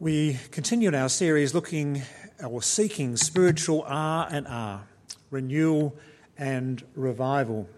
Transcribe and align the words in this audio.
We 0.00 0.38
continue 0.50 0.88
in 0.88 0.94
our 0.94 1.10
series 1.10 1.52
looking 1.52 2.00
or 2.42 2.62
seeking 2.62 3.18
spiritual 3.18 3.84
R 3.86 4.26
and 4.32 4.48
R, 4.48 4.84
renewal 5.30 5.94
and 6.38 6.82
revival. 6.94 7.68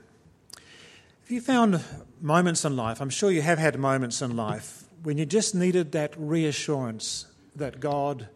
If 1.24 1.32
you 1.32 1.40
found 1.40 1.82
moments 2.20 2.64
in 2.64 2.76
life, 2.76 3.00
I'm 3.00 3.11
sure 3.11 3.32
you 3.32 3.43
have 3.43 3.58
had 3.58 3.76
moments 3.76 4.22
in 4.22 4.36
life 4.36 4.84
when 5.02 5.18
you 5.18 5.26
just 5.26 5.56
needed 5.56 5.90
that 5.93 6.14
reassurance 6.16 7.26
that 7.56 7.80
God 7.80 8.29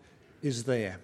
is 0.43 0.65
there. 0.65 0.99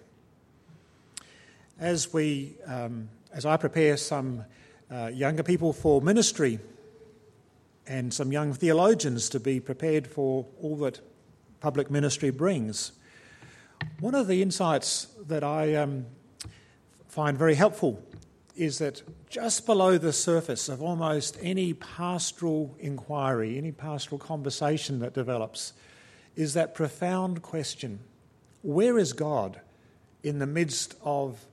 As 1.79 2.13
we, 2.13 2.57
um, 2.67 3.11
as 3.33 3.47
I 3.47 3.59
prepare 3.59 3.97
some 3.97 4.45
uh, 4.91 5.07
younger 5.15 5.45
people 5.45 5.73
for 5.73 6.03
ministry 6.03 6.59
and 7.87 8.13
some 8.13 8.33
young 8.33 8.53
theologians 8.53 9.29
to 9.29 9.39
be 9.39 9.61
prepared 9.61 10.09
for 10.09 10.47
all 10.61 10.75
that 10.79 11.01
public 11.63 11.93
ministry 11.93 12.31
brings. 12.31 12.91
One 14.01 14.17
of 14.17 14.27
the 14.27 14.43
insights 14.43 15.07
that 15.29 15.45
I 15.45 15.77
um, 15.77 16.07
find 17.07 17.39
very 17.39 17.55
helpful 17.55 18.03
is 18.57 18.79
that 18.79 19.01
just 19.31 19.65
below 19.65 19.97
the 19.97 20.13
surface 20.13 20.69
of 20.69 20.83
almost 20.83 21.39
any 21.41 21.73
pastoral 21.73 22.75
inquiry, 22.81 23.57
any 23.57 23.71
pastoral 23.71 24.19
conversation 24.19 24.99
that 24.99 25.15
develops, 25.15 25.73
is 26.35 26.55
that 26.55 26.75
profound 26.75 27.43
question 27.43 28.01
where 28.63 28.99
is 28.99 29.13
God 29.13 29.61
in 30.25 30.41
the 30.41 30.47
midst 30.47 30.97
of 31.05 31.47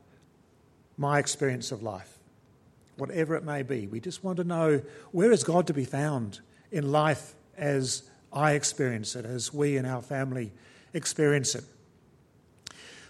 my 0.97 1.19
experience 1.19 1.71
of 1.71 1.83
life? 1.83 2.19
whatever 2.97 3.33
it 3.35 3.45
may 3.45 3.63
be. 3.63 3.87
We 3.87 4.01
just 4.01 4.25
want 4.25 4.35
to 4.39 4.43
know 4.43 4.81
where 5.13 5.31
is 5.31 5.45
God 5.45 5.67
to 5.67 5.73
be 5.73 5.85
found 5.85 6.41
in 6.69 6.91
life 6.91 7.33
as 7.57 8.08
I 8.31 8.53
experience 8.53 9.15
it, 9.15 9.25
as 9.25 9.53
we 9.53 9.77
in 9.77 9.85
our 9.85 10.01
family 10.01 10.51
experience 10.93 11.55
it. 11.55 11.63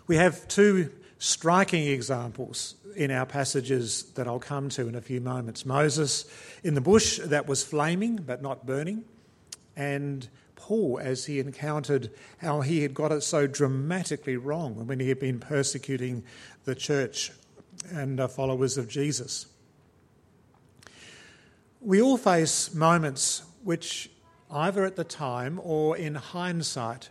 We 0.08 0.16
have 0.16 0.48
two 0.48 0.92
striking 1.20 1.88
examples 1.88 2.76
in 2.96 3.12
our 3.12 3.26
passages 3.26 4.04
that 4.16 4.28
I'll 4.28 4.40
come 4.40 4.70
to 4.70 4.88
in 4.88 4.96
a 4.96 5.02
few 5.02 5.22
moments. 5.22 5.66
Moses 5.66 6.26
in 6.64 6.74
the 6.74 6.82
bush 6.82 7.20
that 7.20 7.48
was 7.48 7.64
flaming 7.64 8.16
but 8.16 8.42
not 8.42 8.66
burning, 8.66 9.04
and 9.76 10.28
Paul 10.56 11.00
as 11.02 11.26
he 11.26 11.40
encountered 11.40 12.12
how 12.40 12.62
he 12.62 12.82
had 12.82 12.94
got 12.94 13.12
it 13.12 13.22
so 13.22 13.48
dramatically 13.48 14.38
wrong 14.38 14.88
when 14.88 15.00
he 15.00 15.10
had 15.10 15.20
been 15.20 15.40
persecuting 15.40 16.24
the 16.66 16.76
church 16.76 17.32
and 17.92 18.20
followers 18.32 18.78
of 18.78 18.88
Jesus. 18.88 19.48
We 21.82 22.02
all 22.02 22.18
face 22.18 22.74
moments 22.74 23.44
which, 23.64 24.10
either 24.52 24.86
at 24.86 24.96
the 24.96 25.04
time 25.04 25.60
or 25.64 25.96
in 25.98 26.16
hindsight, 26.16 27.10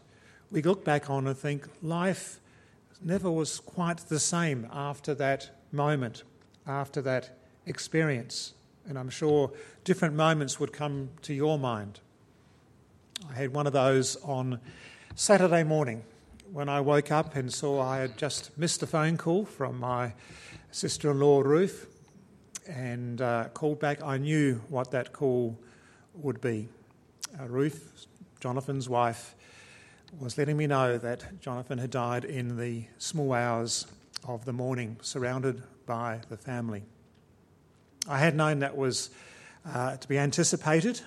we 0.50 0.62
look 0.62 0.84
back 0.84 1.11
on 1.11 1.27
and 1.27 1.36
think 1.36 1.67
life 1.83 2.41
never 3.03 3.31
was 3.31 3.61
quite 3.61 3.98
the 4.08 4.19
same 4.19 4.67
after 4.72 5.14
that 5.14 5.50
moment, 5.72 6.25
after 6.66 7.00
that 7.03 7.39
experience. 7.66 8.55
And 8.89 8.98
I'm 8.98 9.11
sure 9.11 9.53
different 9.84 10.14
moments 10.14 10.59
would 10.59 10.72
come 10.72 11.11
to 11.22 11.34
your 11.34 11.59
mind. 11.59 12.00
I 13.31 13.34
had 13.34 13.53
one 13.53 13.66
of 13.66 13.72
those 13.72 14.16
on 14.22 14.61
Saturday 15.14 15.64
morning 15.64 16.03
when 16.53 16.69
I 16.69 16.81
woke 16.81 17.12
up 17.12 17.36
and 17.36 17.53
saw 17.53 17.83
I 17.83 17.98
had 17.98 18.16
just 18.16 18.56
missed 18.56 18.83
a 18.83 18.86
phone 18.86 19.16
call 19.16 19.44
from 19.44 19.78
my 19.78 20.14
sister 20.70 21.11
in 21.11 21.20
law, 21.20 21.41
Ruth, 21.41 21.86
and 22.66 23.20
uh, 23.20 23.48
called 23.55 23.81
back. 23.81 24.03
I 24.03 24.19
knew 24.19 24.62
what 24.69 24.91
that 24.92 25.12
call 25.12 25.59
would 26.14 26.41
be. 26.41 26.69
Uh, 27.41 27.47
Ruth, 27.47 28.06
Jonathan's 28.41 28.88
wife, 28.88 29.37
was 30.19 30.37
letting 30.37 30.56
me 30.56 30.66
know 30.66 30.99
that 30.99 31.41
Jonathan 31.41 31.78
had 31.78 31.91
died 31.91 32.25
in 32.25 32.56
the 32.56 32.84
small 32.99 33.32
hours 33.32 33.87
of 34.26 34.44
the 34.44 34.53
morning, 34.53 34.97
surrounded 35.03 35.62
by 35.87 36.21
the 36.31 36.37
family. 36.37 36.82
I 38.09 38.19
had 38.19 38.34
known 38.34 38.59
that 38.60 38.77
was 38.77 39.10
uh, 39.65 39.97
to 39.98 40.09
be 40.09 40.19
anticipated. 40.19 41.00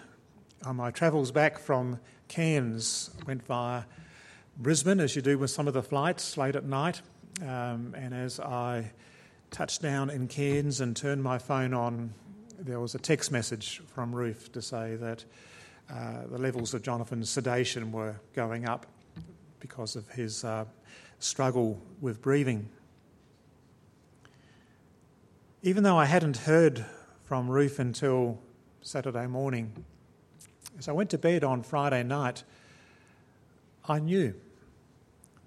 On 0.66 0.78
my 0.78 0.90
travels 0.90 1.32
back 1.32 1.60
from 1.60 2.00
Cairns, 2.30 3.10
went 3.28 3.46
via 3.46 3.84
Brisbane, 4.58 5.02
as 5.02 5.18
you 5.18 5.22
do 5.22 5.38
with 5.38 5.50
some 5.50 5.68
of 5.68 5.74
the 5.74 5.84
flights 5.84 6.38
late 6.38 6.56
at 6.56 6.64
night. 6.64 7.02
Um, 7.42 7.94
and 7.98 8.14
as 8.14 8.40
I 8.40 8.90
touched 9.50 9.82
down 9.82 10.10
in 10.10 10.30
Cairns 10.30 10.80
and 10.80 10.96
turned 10.96 11.24
my 11.24 11.40
phone 11.40 11.74
on, 11.74 12.14
there 12.58 12.80
was 12.80 12.96
a 12.96 13.00
text 13.00 13.34
message 13.34 13.82
from 13.94 14.16
Ruth 14.16 14.54
to 14.54 14.62
say 14.62 14.96
that 14.96 15.26
uh, 15.26 15.28
the 16.30 16.38
levels 16.38 16.74
of 16.74 16.82
Jonathan's 16.82 17.30
sedation 17.30 17.92
were 17.92 18.16
going 18.34 18.68
up 18.68 18.86
because 19.60 19.96
of 19.96 20.08
his 20.10 20.44
uh, 20.44 20.66
struggle 21.20 21.82
with 22.00 22.22
breathing. 22.22 22.70
Even 25.62 25.84
though 25.84 25.98
I 25.98 26.06
hadn't 26.06 26.38
heard 26.38 26.86
from 27.24 27.50
Ruth 27.50 27.80
until 27.80 28.40
Saturday 28.82 29.28
morning, 29.28 29.72
as 30.80 30.88
I 30.88 30.92
went 30.94 31.12
to 31.12 31.18
bed 31.18 31.44
on 31.44 31.62
Friday 31.62 32.04
night, 32.04 32.44
I 33.88 34.00
knew, 34.00 34.34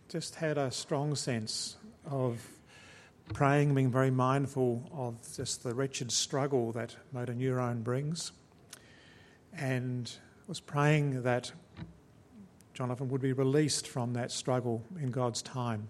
just 0.08 0.36
had 0.36 0.58
a 0.58 0.70
strong 0.70 1.14
sense 1.16 1.76
of 2.08 2.46
praying, 3.32 3.74
being 3.74 3.90
very 3.90 4.10
mindful 4.10 4.88
of 4.92 5.16
just 5.34 5.64
the 5.64 5.74
wretched 5.74 6.12
struggle 6.12 6.70
that 6.72 6.94
motor 7.12 7.34
neurone 7.34 7.82
brings, 7.82 8.32
and 9.52 10.12
was 10.46 10.60
praying 10.60 11.22
that 11.22 11.52
Jonathan 12.74 13.08
would 13.08 13.22
be 13.22 13.32
released 13.32 13.88
from 13.88 14.12
that 14.14 14.30
struggle 14.30 14.82
in 15.00 15.10
God's 15.10 15.42
time. 15.42 15.88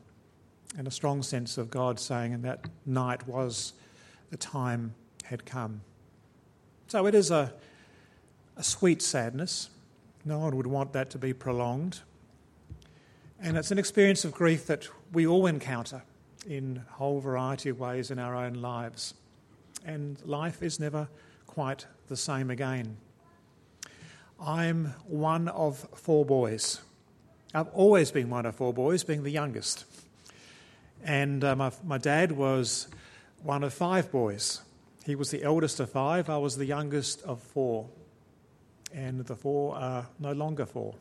And 0.76 0.87
a 0.87 0.91
strong 0.91 1.22
sense 1.22 1.56
of 1.59 1.70
God 1.70 1.98
saying, 1.98 2.34
and 2.34 2.44
that 2.44 2.66
night 2.84 3.26
was 3.26 3.72
the 4.31 4.37
time 4.37 4.94
had 5.25 5.47
come. 5.47 5.81
So 6.88 7.06
it 7.06 7.15
is 7.15 7.31
a, 7.31 7.53
a 8.56 8.62
sweet 8.62 9.00
sadness. 9.00 9.70
No 10.25 10.38
one 10.38 10.56
would 10.56 10.66
want 10.66 10.92
that 10.92 11.10
to 11.10 11.19
be 11.19 11.32
prolonged. 11.32 12.00
And 13.41 13.56
it's 13.56 13.71
an 13.71 13.78
experience 13.78 14.25
of 14.25 14.32
grief 14.32 14.66
that 14.66 14.88
we 15.12 15.26
all 15.26 15.47
encounter 15.47 16.03
in 16.47 16.82
a 16.88 16.92
whole 16.94 17.21
variety 17.21 17.69
of 17.69 17.78
ways 17.78 18.10
in 18.10 18.19
our 18.19 18.34
own 18.34 18.54
lives. 18.54 19.15
And 19.84 20.21
life 20.25 20.62
is 20.62 20.78
never 20.81 21.09
quite 21.47 21.86
the 22.09 22.16
same 22.16 22.50
again. 22.50 22.97
I'm 24.41 24.95
one 25.06 25.49
of 25.49 25.87
four 25.95 26.25
boys. 26.25 26.81
I've 27.55 27.69
always 27.69 28.11
been 28.11 28.31
one 28.31 28.47
of 28.47 28.56
four 28.56 28.72
boys, 28.72 29.05
being 29.05 29.22
the 29.22 29.31
youngest. 29.31 29.84
And 31.05 31.45
uh, 31.45 31.55
my, 31.55 31.71
my 31.84 31.99
dad 31.99 32.33
was 32.33 32.89
one 33.43 33.62
of 33.62 33.72
five 33.72 34.11
boys. 34.11 34.61
He 35.05 35.15
was 35.15 35.31
the 35.31 35.43
eldest 35.43 35.81
of 35.81 35.91
five, 35.91 36.28
I 36.31 36.39
was 36.39 36.56
the 36.56 36.65
youngest 36.65 37.22
of 37.22 37.43
four. 37.43 37.89
And 38.93 39.21
the 39.21 39.37
four 39.37 39.77
are 39.77 40.06
no 40.19 40.33
longer 40.33 40.66
four. 40.66 40.95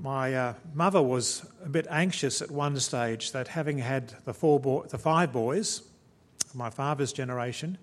My 0.00 0.34
uh, 0.34 0.54
mother 0.74 1.00
was 1.00 1.46
a 1.64 1.68
bit 1.68 1.86
anxious 1.88 2.42
at 2.42 2.50
one 2.50 2.78
stage 2.80 3.32
that 3.32 3.48
having 3.48 3.78
had 3.78 4.08
the, 4.24 4.34
four 4.34 4.58
bo- 4.60 4.82
the 4.82 4.98
five 4.98 5.32
boys, 5.32 5.82
my 6.52 6.68
father's 6.68 7.12
generation, 7.12 7.78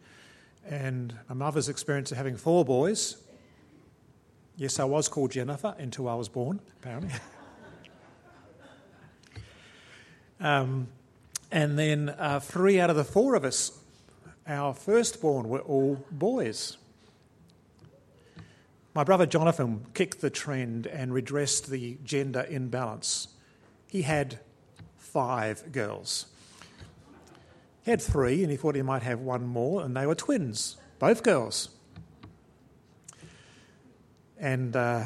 and 0.70 1.16
my 1.30 1.36
mother's 1.36 1.70
experience 1.70 2.12
of 2.12 2.18
having 2.18 2.36
four 2.36 2.64
boys, 2.66 3.18
yes, 4.56 4.80
I 4.80 4.84
was 4.84 5.08
called 5.08 5.32
Jennifer 5.32 5.76
until 5.78 6.08
I 6.08 6.16
was 6.16 6.30
born, 6.30 6.60
apparently. 6.80 7.12
um, 10.40 10.88
and 11.52 11.78
then 11.78 12.10
uh, 12.10 12.40
three 12.40 12.80
out 12.80 12.90
of 12.90 12.96
the 12.96 13.04
four 13.04 13.36
of 13.36 13.44
us, 13.44 13.78
our 14.48 14.74
firstborn, 14.74 15.50
were 15.50 15.60
all 15.60 16.04
boys. 16.12 16.78
My 18.94 19.04
brother 19.04 19.26
Jonathan 19.26 19.86
kicked 19.94 20.22
the 20.22 20.30
trend 20.30 20.86
and 20.86 21.14
redressed 21.14 21.70
the 21.70 21.98
gender 22.04 22.46
imbalance. 22.50 23.30
He 23.88 24.02
had 24.02 24.40
five 24.98 25.72
girls. 25.72 26.26
He 27.84 27.92
had 27.92 28.02
three, 28.02 28.44
and 28.44 28.52
he 28.52 28.58
thought 28.58 28.76
he 28.76 28.82
might 28.82 29.04
have 29.04 29.20
one 29.20 29.46
more, 29.48 29.84
and 29.84 29.96
they 29.96 30.06
were 30.06 30.16
twins, 30.16 30.78
both 31.00 31.24
girls. 31.24 31.70
And 34.42 34.76
uh, 34.76 35.06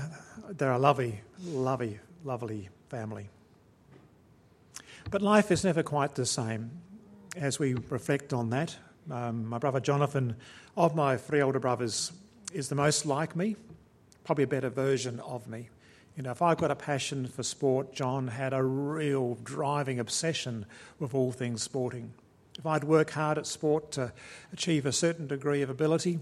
they're 0.50 0.72
a 0.72 0.80
lovely, 0.80 1.22
lovely, 1.44 2.00
lovely 2.24 2.70
family. 2.90 3.30
But 5.12 5.22
life 5.22 5.52
is 5.52 5.64
never 5.64 5.84
quite 5.84 6.16
the 6.16 6.26
same 6.26 6.72
as 7.36 7.60
we 7.60 7.76
reflect 7.90 8.34
on 8.34 8.50
that. 8.50 8.76
Um, 9.12 9.46
my 9.46 9.60
brother 9.60 9.80
Jonathan, 9.80 10.36
of 10.76 10.96
my 10.96 11.18
three 11.18 11.42
older 11.42 11.60
brothers, 11.60 12.12
is 12.54 12.70
the 12.70 12.76
most 12.76 13.06
like 13.06 13.36
me 13.36 13.56
probably 14.26 14.44
a 14.44 14.48
better 14.48 14.70
version 14.70 15.20
of 15.22 15.48
me. 15.48 15.70
You 16.18 16.24
know, 16.24 16.32
if 16.32 16.42
I've 16.42 16.58
got 16.58 16.72
a 16.72 16.76
passion 16.76 17.28
for 17.28 17.44
sport, 17.44 17.94
John 17.94 18.28
had 18.28 18.54
a 18.54 18.64
real 18.64 19.38
driving 19.44 20.00
obsession 20.00 20.66
with 21.00 21.14
all 21.14 21.32
things 21.32 21.62
sporting. 21.62 22.14
If 22.58 22.66
I'd 22.66 22.84
work 22.84 23.12
hard 23.12 23.38
at 23.38 23.46
sport 23.46 23.92
to 23.94 24.12
achieve 24.52 24.86
a 24.86 24.92
certain 24.92 25.28
degree 25.28 25.62
of 25.62 25.70
ability, 25.70 26.20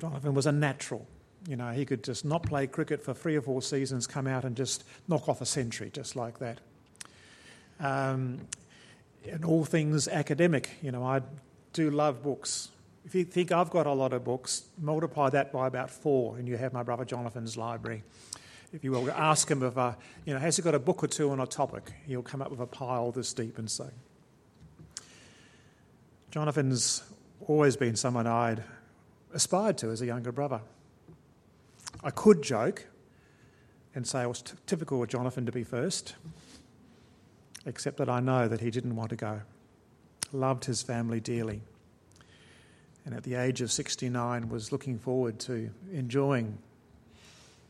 Jonathan 0.00 0.34
was 0.34 0.46
a 0.46 0.52
natural 0.52 1.06
You 1.48 1.56
know, 1.56 1.70
he 1.72 1.84
could 1.84 2.04
just 2.04 2.24
not 2.24 2.44
play 2.44 2.66
cricket 2.66 3.02
for 3.02 3.14
three 3.14 3.36
or 3.36 3.42
four 3.42 3.62
seasons, 3.62 4.06
come 4.06 4.26
out 4.26 4.44
and 4.44 4.56
just 4.56 4.84
knock 5.08 5.28
off 5.28 5.40
a 5.40 5.46
century, 5.46 5.90
just 5.92 6.14
like 6.14 6.38
that. 6.38 6.60
Um, 7.80 8.38
and 9.28 9.44
all 9.44 9.64
things 9.64 10.08
academic, 10.08 10.70
you 10.82 10.92
know, 10.92 11.04
I 11.04 11.22
do 11.72 11.90
love 11.90 12.22
books. 12.22 12.68
If 13.04 13.14
you 13.14 13.24
think 13.24 13.50
I've 13.50 13.70
got 13.70 13.86
a 13.86 13.92
lot 13.92 14.12
of 14.12 14.24
books, 14.24 14.64
multiply 14.80 15.30
that 15.30 15.52
by 15.52 15.66
about 15.66 15.90
four, 15.90 16.36
and 16.36 16.46
you 16.46 16.56
have 16.56 16.72
my 16.72 16.82
brother 16.82 17.04
Jonathan's 17.04 17.56
library. 17.56 18.04
If 18.72 18.84
you 18.84 18.92
will, 18.92 19.10
ask 19.10 19.50
him 19.50 19.62
if, 19.62 19.76
uh, 19.76 19.94
you 20.24 20.32
know, 20.32 20.40
has 20.40 20.56
he 20.56 20.62
got 20.62 20.74
a 20.74 20.78
book 20.78 21.04
or 21.04 21.08
two 21.08 21.30
on 21.30 21.40
a 21.40 21.46
topic? 21.46 21.92
He'll 22.06 22.22
come 22.22 22.40
up 22.40 22.50
with 22.50 22.60
a 22.60 22.66
pile 22.66 23.10
this 23.10 23.32
deep 23.32 23.58
and 23.58 23.70
so. 23.70 23.90
Jonathan's 26.30 27.02
always 27.46 27.76
been 27.76 27.96
someone 27.96 28.26
I'd 28.26 28.62
aspired 29.34 29.76
to 29.78 29.90
as 29.90 30.00
a 30.00 30.06
younger 30.06 30.32
brother. 30.32 30.60
I 32.02 32.10
could 32.10 32.42
joke 32.42 32.86
and 33.94 34.06
say 34.06 34.22
it 34.22 34.28
was 34.28 34.42
t- 34.42 34.54
typical 34.66 35.02
of 35.02 35.08
Jonathan 35.08 35.46
to 35.46 35.52
be 35.52 35.64
first, 35.64 36.14
except 37.66 37.98
that 37.98 38.08
I 38.08 38.20
know 38.20 38.48
that 38.48 38.60
he 38.60 38.70
didn't 38.70 38.96
want 38.96 39.10
to 39.10 39.16
go. 39.16 39.42
Loved 40.32 40.64
his 40.64 40.82
family 40.82 41.20
dearly. 41.20 41.60
And 43.04 43.14
at 43.14 43.22
the 43.22 43.34
age 43.34 43.60
of 43.60 43.70
69 43.70 44.48
was 44.48 44.72
looking 44.72 44.98
forward 44.98 45.38
to 45.40 45.70
enjoying 45.92 46.58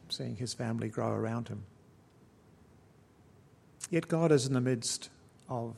seeing 0.08 0.36
his 0.36 0.52
family 0.52 0.90
grow 0.90 1.10
around 1.10 1.48
him. 1.48 1.62
Yet 3.90 4.08
God 4.08 4.30
is 4.30 4.46
in 4.46 4.52
the 4.52 4.60
midst 4.60 5.08
of 5.48 5.74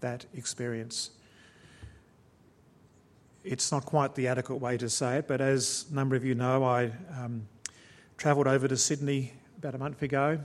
that 0.00 0.26
experience 0.34 1.10
it's 3.46 3.70
not 3.70 3.86
quite 3.86 4.14
the 4.16 4.26
adequate 4.26 4.56
way 4.56 4.76
to 4.76 4.90
say 4.90 5.18
it, 5.18 5.28
but 5.28 5.40
as 5.40 5.86
a 5.90 5.94
number 5.94 6.16
of 6.16 6.24
you 6.24 6.34
know, 6.34 6.64
I 6.64 6.90
um, 7.16 7.46
travelled 8.16 8.46
over 8.46 8.66
to 8.66 8.76
Sydney 8.76 9.32
about 9.58 9.74
a 9.74 9.78
month 9.78 10.02
ago 10.02 10.38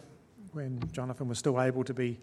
when 0.51 0.81
Jonathan 0.91 1.27
was 1.27 1.39
still 1.39 1.61
able 1.61 1.83
to 1.85 1.93
be 1.93 2.19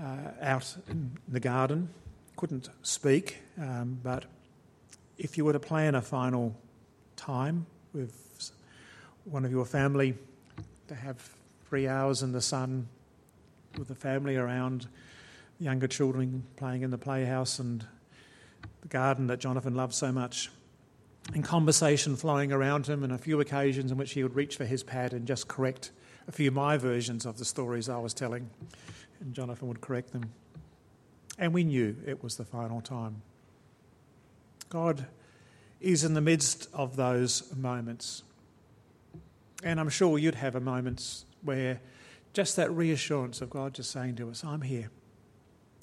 uh, 0.00 0.30
out 0.40 0.76
in 0.88 1.10
the 1.28 1.40
garden. 1.40 1.88
Couldn't 2.36 2.68
speak, 2.82 3.38
um, 3.60 3.98
but 4.02 4.26
if 5.18 5.36
you 5.36 5.44
were 5.44 5.52
to 5.52 5.60
plan 5.60 5.94
a 5.94 6.02
final 6.02 6.54
time 7.16 7.66
with 7.92 8.52
one 9.24 9.44
of 9.44 9.50
your 9.50 9.64
family 9.64 10.14
to 10.88 10.94
have 10.94 11.16
three 11.68 11.88
hours 11.88 12.22
in 12.22 12.32
the 12.32 12.42
sun 12.42 12.86
with 13.78 13.88
the 13.88 13.94
family 13.94 14.36
around, 14.36 14.86
younger 15.58 15.88
children 15.88 16.44
playing 16.56 16.82
in 16.82 16.90
the 16.90 16.98
playhouse 16.98 17.58
and 17.58 17.84
the 18.82 18.88
garden 18.88 19.26
that 19.26 19.40
Jonathan 19.40 19.74
loved 19.74 19.94
so 19.94 20.12
much, 20.12 20.50
and 21.34 21.44
conversation 21.44 22.16
flowing 22.16 22.52
around 22.52 22.86
him, 22.86 23.02
and 23.02 23.12
a 23.12 23.18
few 23.18 23.40
occasions 23.40 23.90
in 23.90 23.98
which 23.98 24.12
he 24.12 24.22
would 24.22 24.34
reach 24.34 24.56
for 24.56 24.64
his 24.64 24.82
pad 24.82 25.12
and 25.12 25.26
just 25.26 25.48
correct 25.48 25.90
a 26.28 26.32
few 26.32 26.48
of 26.48 26.54
my 26.54 26.76
versions 26.76 27.26
of 27.26 27.38
the 27.38 27.44
stories 27.44 27.88
I 27.88 27.98
was 27.98 28.14
telling, 28.14 28.50
and 29.20 29.34
Jonathan 29.34 29.68
would 29.68 29.80
correct 29.80 30.12
them. 30.12 30.32
And 31.38 31.52
we 31.52 31.64
knew 31.64 31.96
it 32.06 32.22
was 32.22 32.36
the 32.36 32.44
final 32.44 32.80
time. 32.80 33.22
God 34.68 35.06
is 35.80 36.04
in 36.04 36.14
the 36.14 36.20
midst 36.20 36.68
of 36.72 36.96
those 36.96 37.54
moments. 37.54 38.22
And 39.62 39.78
I'm 39.78 39.88
sure 39.88 40.18
you'd 40.18 40.34
have 40.36 40.54
a 40.54 40.60
moments 40.60 41.24
where 41.42 41.80
just 42.32 42.56
that 42.56 42.70
reassurance 42.70 43.40
of 43.40 43.50
God 43.50 43.74
just 43.74 43.90
saying 43.90 44.16
to 44.16 44.30
us, 44.30 44.44
I'm 44.44 44.62
here. 44.62 44.90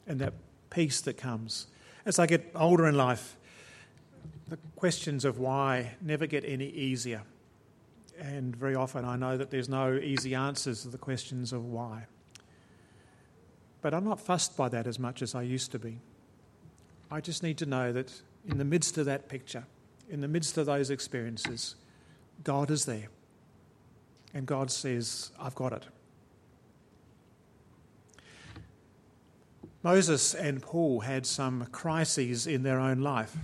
And 0.08 0.20
that 0.20 0.34
peace 0.70 1.02
that 1.02 1.18
comes 1.18 1.68
as 2.06 2.20
I 2.20 2.26
get 2.26 2.52
older 2.56 2.88
in 2.88 2.96
life, 2.96 3.38
the 4.48 4.58
questions 4.76 5.26
of 5.26 5.40
why 5.40 5.96
never 6.02 6.28
get 6.28 6.44
any 6.46 6.68
easier. 6.68 7.24
And 8.20 8.56
very 8.56 8.76
often 8.76 9.06
I 9.06 9.16
know 9.16 9.38
that 9.38 9.50
there's 9.50 9.70
no 9.70 9.96
easy 9.96 10.36
answers 10.36 10.84
to 10.84 10.90
the 10.90 10.98
questions 10.98 11.54
of 11.54 11.66
why. 11.66 12.06
But 13.82 13.94
I'm 13.94 14.06
not 14.06 14.20
fussed 14.20 14.56
by 14.56 14.70
that 14.70 14.88
as 14.88 15.00
much 15.00 15.22
as 15.22 15.36
I 15.36 15.42
used 15.42 15.72
to 15.72 15.80
be. 15.80 16.00
I 17.12 17.22
just 17.22 17.44
need 17.44 17.58
to 17.60 17.66
know 17.66 17.92
that 17.92 18.12
in 18.48 18.58
the 18.58 18.66
midst 18.66 18.98
of 18.98 19.06
that 19.06 19.28
picture, 19.28 19.66
in 20.10 20.22
the 20.22 20.28
midst 20.28 20.58
of 20.58 20.66
those 20.66 20.90
experiences, 20.90 21.76
God 22.44 22.72
is 22.72 22.86
there. 22.86 23.08
And 24.34 24.46
God 24.46 24.72
says, 24.72 25.32
I've 25.40 25.56
got 25.56 25.74
it. 25.74 25.86
Moses 29.84 30.34
and 30.34 30.62
Paul 30.62 31.02
had 31.02 31.26
some 31.26 31.68
crises 31.72 32.48
in 32.48 32.64
their 32.64 32.80
own 32.80 33.02
life. 33.02 33.36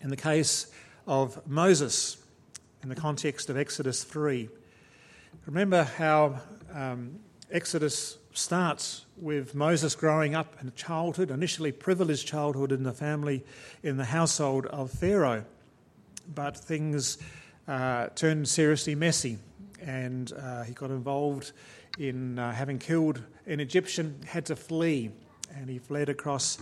In 0.00 0.08
the 0.08 0.16
case 0.16 0.66
of 1.06 1.46
Moses, 1.46 2.16
in 2.82 2.88
the 2.88 2.94
context 2.94 3.50
of 3.50 3.56
Exodus 3.58 4.02
3, 4.02 4.48
remember 5.44 5.84
how 5.84 6.40
um, 6.72 7.18
Exodus 7.50 8.16
starts 8.32 9.04
with 9.18 9.54
Moses 9.54 9.94
growing 9.94 10.34
up 10.34 10.56
in 10.62 10.72
childhood, 10.74 11.30
initially 11.30 11.70
privileged 11.70 12.26
childhood 12.26 12.72
in 12.72 12.82
the 12.82 12.92
family, 12.92 13.44
in 13.82 13.98
the 13.98 14.04
household 14.04 14.66
of 14.66 14.90
Pharaoh. 14.90 15.44
But 16.34 16.56
things 16.56 17.18
uh, 17.68 18.06
turned 18.14 18.48
seriously 18.48 18.94
messy, 18.94 19.38
and 19.82 20.32
uh, 20.32 20.62
he 20.62 20.72
got 20.72 20.90
involved 20.90 21.52
in 21.98 22.38
uh, 22.38 22.52
having 22.52 22.78
killed 22.78 23.22
an 23.46 23.60
Egyptian, 23.60 24.18
had 24.26 24.46
to 24.46 24.56
flee 24.56 25.10
and 25.54 25.68
he 25.68 25.78
fled 25.78 26.08
across 26.08 26.58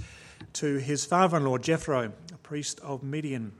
to 0.54 0.78
his 0.78 1.04
father 1.04 1.36
in 1.36 1.44
law, 1.44 1.58
Jethro, 1.58 2.12
a 2.32 2.38
priest 2.38 2.80
of 2.80 3.02
Midian. 3.02 3.52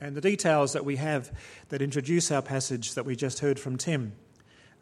And 0.00 0.16
the 0.16 0.20
details 0.20 0.72
that 0.72 0.84
we 0.84 0.96
have 0.96 1.30
that 1.68 1.80
introduce 1.80 2.30
our 2.30 2.42
passage 2.42 2.94
that 2.94 3.06
we 3.06 3.16
just 3.16 3.38
heard 3.38 3.58
from 3.58 3.78
Tim. 3.78 4.12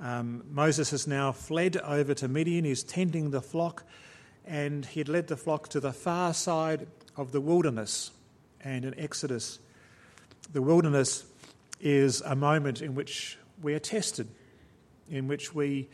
Um, 0.00 0.42
Moses 0.50 0.90
has 0.90 1.06
now 1.06 1.30
fled 1.32 1.76
over 1.76 2.14
to 2.14 2.28
Midian, 2.28 2.64
he's 2.64 2.82
tending 2.82 3.30
the 3.30 3.40
flock, 3.40 3.84
and 4.44 4.84
he 4.84 5.00
had 5.00 5.08
led 5.08 5.28
the 5.28 5.36
flock 5.36 5.68
to 5.68 5.80
the 5.80 5.92
far 5.92 6.34
side 6.34 6.88
of 7.16 7.30
the 7.30 7.40
wilderness. 7.40 8.10
And 8.64 8.84
in 8.84 8.98
Exodus, 8.98 9.58
the 10.52 10.62
wilderness 10.62 11.24
is 11.80 12.20
a 12.22 12.34
moment 12.34 12.82
in 12.82 12.94
which 12.94 13.38
we 13.62 13.74
are 13.74 13.78
tested, 13.78 14.28
in 15.08 15.28
which 15.28 15.54
we 15.54 15.88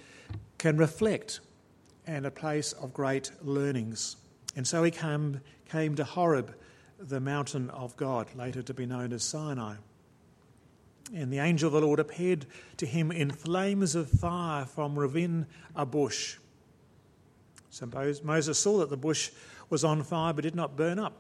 can 0.57 0.77
reflect 0.77 1.41
and 2.07 2.25
a 2.25 2.31
place 2.31 2.73
of 2.73 2.95
great 2.95 3.31
learnings. 3.43 4.17
And 4.57 4.67
so 4.67 4.83
he 4.83 4.91
came, 4.91 5.41
came 5.69 5.95
to 5.97 6.05
Horeb, 6.05 6.55
the 6.99 7.21
mountain 7.21 7.71
of 7.71 7.97
God, 7.97 8.27
later 8.35 8.63
to 8.63 8.75
be 8.75 8.87
known 8.87 9.13
as 9.13 9.23
Sinai. 9.23 9.77
And 11.15 11.33
the 11.33 11.39
angel 11.39 11.69
of 11.69 11.73
the 11.73 11.87
Lord 11.87 12.01
appeared 12.01 12.47
to 12.79 12.87
him 12.87 13.11
in 13.11 13.31
flames 13.31 13.95
of 13.95 14.11
fire 14.11 14.65
from 14.65 14.95
within 14.95 15.47
a 15.75 15.87
bush. 15.87 16.37
So 17.71 17.87
Moses 18.25 18.59
saw 18.59 18.79
that 18.79 18.91
the 18.91 18.97
bush 18.97 19.31
was 19.71 19.85
on 19.85 20.03
fire 20.03 20.33
but 20.33 20.43
did 20.43 20.55
not 20.55 20.77
burn 20.77 20.99
up. 20.99 21.15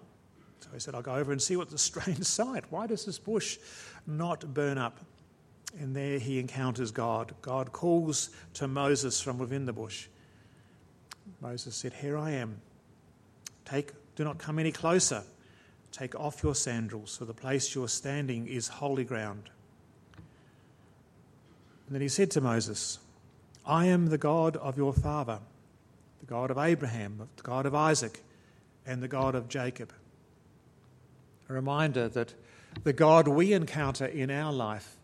So 0.61 0.71
he 0.73 0.81
said, 0.81 0.95
I'll 0.95 1.03
go 1.03 1.14
over 1.14 1.33
and 1.33 1.41
see 1.41 1.57
what 1.57 1.71
the 1.71 1.79
strange 1.79 2.25
sight. 2.25 2.64
Why 2.71 2.87
does 2.87 3.05
this 3.05 3.19
bush 3.19 3.59
not 4.07 4.53
burn 4.53 4.79
up? 4.79 4.99
And 5.79 5.95
there 5.95 6.19
he 6.19 6.38
encounters 6.38 6.91
God. 6.91 7.35
God 7.43 7.73
calls 7.73 8.31
to 8.55 8.67
Moses 8.67 9.21
from 9.21 9.38
within 9.38 9.67
the 9.67 9.73
bush. 9.73 10.09
Moses 11.41 11.76
said, 11.76 11.93
Here 11.93 12.17
I 12.17 12.33
am. 12.33 12.61
Take, 13.69 13.93
do 14.17 14.25
not 14.25 14.39
come 14.39 14.59
any 14.59 14.73
closer. 14.73 15.23
Take 15.93 16.15
off 16.15 16.43
your 16.43 16.55
sandals, 16.55 17.17
for 17.17 17.25
the 17.25 17.35
place 17.35 17.75
you're 17.75 17.89
standing 17.89 18.47
is 18.47 18.69
holy 18.69 19.05
ground. 19.05 19.51
And 21.87 21.95
then 21.95 22.01
he 22.01 22.09
said 22.09 22.31
to 22.33 22.41
Moses, 22.41 22.99
I 23.67 23.87
am 23.87 24.07
the 24.07 24.19
God 24.19 24.57
of 24.57 24.77
your 24.77 24.93
father, 24.93 25.41
the 26.21 26.27
God 26.27 26.51
of 26.51 26.59
Abraham, 26.59 27.29
the 27.37 27.43
God 27.43 27.67
of 27.67 27.75
Isaac, 27.75 28.23
and 28.87 29.03
the 29.03 29.09
God 29.09 29.35
of 29.35 29.49
Jacob. 29.49 29.93
A 31.49 31.53
reminder 31.53 32.09
that 32.09 32.35
the 32.85 32.93
God 32.93 33.29
we 33.29 33.53
encounter 33.53 34.07
in 34.07 34.31
our 34.31 34.53
life 34.53 34.97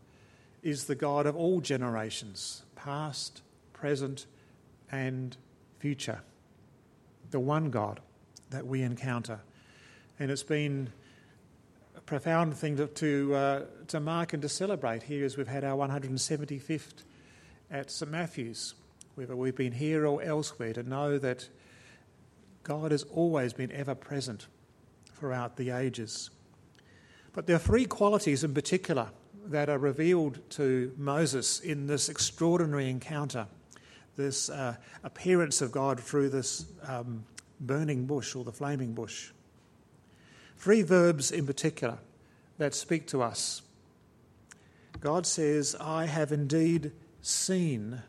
is 0.63 0.85
the 0.85 0.95
God 0.95 1.27
of 1.27 1.37
all 1.37 1.61
generations, 1.61 2.63
past, 2.77 3.43
present, 3.73 4.27
and 4.91 5.37
future, 5.79 6.21
the 7.31 7.41
one 7.41 7.71
God 7.71 8.01
that 8.55 8.67
we 8.67 8.83
encounter. 8.83 9.41
And 10.19 10.31
it's 10.31 10.45
been 10.45 10.91
a 11.97 12.01
profound 12.01 12.57
thing 12.57 12.77
to, 12.77 12.87
to, 12.87 13.35
uh, 13.35 13.63
to 13.89 13.99
mark 13.99 14.33
and 14.33 14.41
to 14.43 14.49
celebrate 14.49 15.03
here 15.03 15.25
as 15.25 15.37
we've 15.37 15.49
had 15.49 15.65
our 15.65 15.77
175th 15.77 17.03
at 17.71 17.91
St 17.91 18.11
Matthew's, 18.11 18.75
whether 19.17 19.35
we've 19.35 19.57
been 19.57 19.73
here 19.73 20.07
or 20.07 20.23
elsewhere, 20.23 20.73
to 20.73 20.85
know 20.85 21.19
that 21.19 21.49
God 22.63 22.93
has 22.93 23.03
always 23.03 23.53
been 23.53 23.73
ever 23.73 23.97
present 23.97 24.47
throughout 25.15 25.57
the 25.57 25.71
ages. 25.71 26.31
But 27.33 27.49
there 27.49 27.57
are 27.57 27.61
three 27.61 27.87
qualities 27.87 28.45
in 28.45 28.55
particular 28.55 29.09
that 29.47 29.69
are 29.69 29.79
revealed 29.79 30.39
to 30.51 30.93
Moses 30.97 31.59
in 31.59 31.89
this 31.89 32.09
extraordinary 32.09 32.89
encounter 32.89 33.49
this 34.17 34.49
uh, 34.49 34.77
appearance 35.03 35.61
of 35.61 35.73
God 35.73 35.99
through 36.01 36.29
this 36.29 36.67
um, 36.87 37.25
burning 37.67 38.07
bush 38.07 38.35
or 38.35 38.45
the 38.45 38.53
flaming 38.53 38.95
bush. 38.95 39.31
Three 40.57 40.83
verbs 40.83 41.31
in 41.31 41.47
particular 41.47 41.99
that 42.59 42.75
speak 42.75 43.07
to 43.09 43.23
us 43.23 43.63
God 45.05 45.27
says, 45.27 45.77
I 45.79 46.07
have 46.07 46.33
indeed 46.33 46.93
seen 47.21 48.03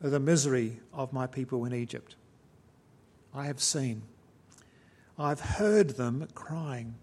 the 0.00 0.18
misery 0.18 0.80
of 0.92 1.12
my 1.12 1.28
people 1.28 1.64
in 1.64 1.72
Egypt. 1.72 2.16
I 3.32 3.46
have 3.46 3.60
seen. 3.60 4.02
I've 5.16 5.38
heard 5.38 5.90
them 5.90 6.26
crying. 6.34 6.96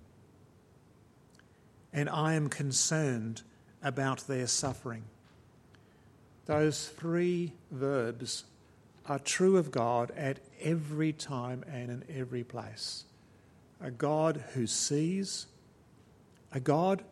And 1.93 2.09
I 2.09 2.33
am 2.33 2.49
concerned 2.49 3.43
about 3.81 4.27
their 4.27 4.45
suffering. 4.45 5.03
Those 6.45 6.89
three 6.89 7.53
verbs 7.71 8.43
are 9.05 9.19
true 9.19 9.57
of 9.57 9.71
God 9.71 10.11
at 10.11 10.39
every 10.61 11.11
time 11.11 11.63
and 11.67 11.89
in 11.89 12.03
every 12.15 12.43
place. 12.43 13.05
A 13.81 13.91
God 13.91 14.43
who 14.53 14.65
sees, 14.65 15.47
a 16.53 16.59
God 16.59 17.03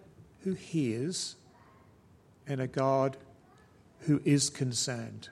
who 0.43 0.53
hears, 0.53 1.35
and 2.47 2.61
a 2.61 2.67
God 2.67 3.17
who 4.01 4.21
is 4.25 4.49
concerned, 4.49 5.29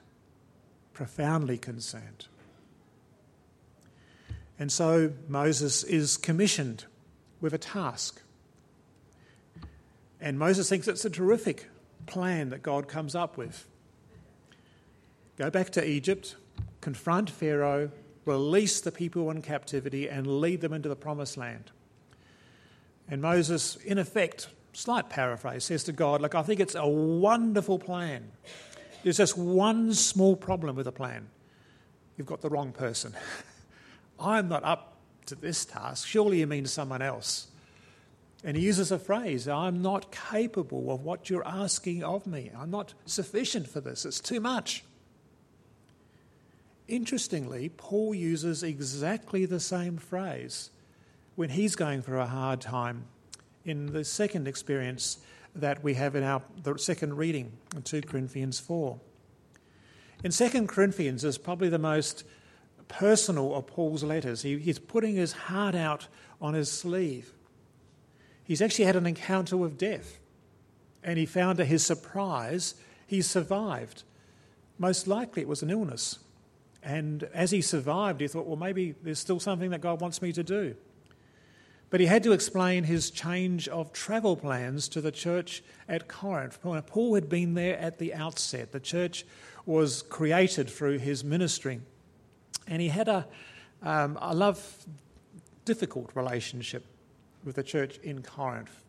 profoundly 0.94 1.58
concerned. 1.58 2.28
And 4.60 4.72
so 4.72 5.14
Moses 5.28 5.84
is 5.84 6.18
commissioned 6.18 6.86
with 7.40 7.54
a 7.54 7.58
task. 7.58 8.22
And 10.20 10.38
Moses 10.38 10.68
thinks 10.68 10.88
it's 10.90 11.06
a 11.06 11.10
terrific 11.10 11.70
plan 12.06 12.50
that 12.50 12.62
God 12.62 12.90
comes 12.90 13.16
up 13.16 13.38
with. 13.38 13.66
Go 15.38 15.50
back 15.50 15.70
to 15.72 15.88
Egypt, 15.88 16.36
confront 16.82 17.30
Pharaoh, 17.30 17.92
release 18.26 18.82
the 18.82 18.92
people 18.92 19.30
in 19.32 19.42
captivity, 19.42 20.10
and 20.10 20.40
lead 20.40 20.62
them 20.62 20.74
into 20.74 20.90
the 20.90 20.96
promised 20.96 21.38
land. 21.38 21.72
And 23.10 23.22
Moses, 23.22 23.76
in 23.78 23.98
effect, 23.98 24.50
slight 24.74 25.10
paraphrase, 25.10 25.64
says 25.64 25.84
to 25.86 25.92
God, 25.92 26.22
Look, 26.22 26.36
I 26.36 26.44
think 26.44 26.60
it's 26.60 26.76
a 26.76 26.88
wonderful 26.88 27.80
plan. 27.80 28.32
There's 29.04 29.18
just 29.18 29.38
one 29.38 29.94
small 29.94 30.36
problem 30.36 30.76
with 30.76 30.86
the 30.86 30.92
plan. 30.92 31.28
You've 32.18 32.28
got 32.28 32.42
the 32.42 32.50
wrong 32.50 32.72
person. 32.72 33.14
I'm 34.20 34.50
not 34.50 34.64
up 34.64 34.98
to 35.28 35.36
this 35.36 35.66
task. 35.66 36.06
Surely 36.06 36.40
you 36.40 36.48
mean 36.48 36.66
someone 36.66 37.02
else. 37.02 37.48
And 38.44 38.56
he 38.56 38.64
uses 38.64 38.92
a 38.92 39.00
phrase 39.00 39.48
I'm 39.48 39.82
not 39.82 40.12
capable 40.12 40.92
of 40.92 41.04
what 41.04 41.30
you're 41.30 41.48
asking 41.48 42.04
of 42.04 42.28
me. 42.28 42.52
I'm 42.58 42.72
not 42.72 42.94
sufficient 43.06 43.68
for 43.68 43.82
this. 43.82 44.06
It's 44.06 44.20
too 44.20 44.40
much. 44.40 44.84
Interestingly, 46.90 47.70
Paul 47.70 48.16
uses 48.16 48.64
exactly 48.64 49.46
the 49.46 49.60
same 49.60 49.98
phrase 49.98 50.72
when 51.36 51.52
he's 51.52 51.76
going 51.76 52.02
through 52.02 52.20
a 52.20 52.26
hard 52.26 52.62
time 52.62 53.06
in 53.64 53.94
the 53.94 54.04
second 54.04 54.48
experience 54.48 55.20
that 55.54 55.84
we 55.84 55.94
have 55.94 56.16
in 56.16 56.24
our 56.24 56.42
the 56.64 56.80
second 56.80 57.16
reading 57.16 57.52
in 57.76 57.84
2 57.84 58.02
Corinthians 58.02 58.60
4. 58.60 59.00
In 60.24 60.32
2 60.32 60.66
Corinthians 60.66 61.24
is 61.24 61.38
probably 61.38 61.70
the 61.70 61.78
most 61.78 62.24
personal 62.88 63.54
of 63.54 63.68
Paul's 63.68 64.04
letters. 64.04 64.42
He, 64.42 64.58
he's 64.58 64.80
putting 64.80 65.16
his 65.16 65.32
heart 65.32 65.76
out 65.76 66.08
on 66.42 66.56
his 66.56 66.72
sleeve. 66.72 67.34
He's 68.44 68.64
actually 68.64 68.86
had 68.86 68.96
an 68.96 69.06
encounter 69.06 69.58
with 69.58 69.78
death, 69.78 70.18
and 71.04 71.20
he 71.20 71.28
found 71.28 71.60
to 71.60 71.66
his 71.66 71.86
surprise 71.86 72.74
he 73.06 73.22
survived. 73.22 74.02
Most 74.80 75.08
likely 75.08 75.44
it 75.44 75.48
was 75.48 75.62
an 75.62 75.70
illness. 75.70 76.18
And 76.82 77.24
as 77.34 77.52
he 77.52 77.62
survived, 77.62 78.22
he 78.22 78.28
thought, 78.28 78.46
well, 78.46 78.56
maybe 78.56 78.96
there's 79.04 79.20
still 79.20 79.40
something 79.40 79.72
that 79.72 79.82
God 79.82 80.02
wants 80.02 80.22
me 80.22 80.32
to 80.34 80.44
do. 80.44 80.76
But 81.90 82.00
he 82.00 82.06
had 82.06 82.24
to 82.24 82.34
explain 82.34 82.84
his 82.84 83.10
change 83.10 83.68
of 83.68 83.92
travel 83.92 84.38
plans 84.38 84.88
to 84.90 85.02
the 85.02 85.12
church 85.12 85.64
at 85.88 86.08
Corinth. 86.08 86.60
Paul 86.62 87.16
had 87.16 87.30
been 87.30 87.56
there 87.56 87.78
at 87.78 87.98
the 87.98 88.14
outset. 88.14 88.72
The 88.72 88.80
church 88.80 89.26
was 89.66 90.04
created 90.04 90.70
through 90.70 91.00
his 91.00 91.24
ministry. 91.24 91.82
And 92.68 92.82
he 92.82 92.90
had 92.90 93.08
a, 93.08 93.28
um, 93.82 94.20
love, 94.22 94.86
difficult 95.66 96.12
relationship 96.14 96.86
with 97.44 97.56
the 97.56 97.64
church 97.64 97.98
in 98.04 98.22
Corinth. 98.22 98.84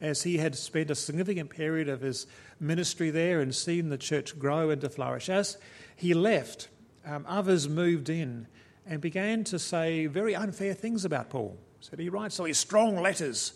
As 0.00 0.22
he 0.22 0.36
had 0.36 0.54
spent 0.54 0.90
a 0.90 0.94
significant 0.94 1.50
period 1.50 1.88
of 1.88 2.00
his 2.00 2.26
ministry 2.60 3.10
there 3.10 3.40
and 3.40 3.54
seen 3.54 3.88
the 3.88 3.98
church 3.98 4.38
grow 4.38 4.70
and 4.70 4.80
to 4.82 4.88
flourish. 4.88 5.28
As 5.28 5.58
he 5.96 6.14
left, 6.14 6.68
um, 7.06 7.24
others 7.28 7.68
moved 7.68 8.08
in 8.08 8.46
and 8.86 9.00
began 9.00 9.44
to 9.44 9.58
say 9.58 10.06
very 10.06 10.34
unfair 10.34 10.74
things 10.74 11.04
about 11.04 11.30
Paul. 11.30 11.56
Said 11.80 11.98
he 11.98 12.08
writes 12.08 12.38
all 12.38 12.46
these 12.46 12.58
strong 12.58 13.00
letters, 13.00 13.52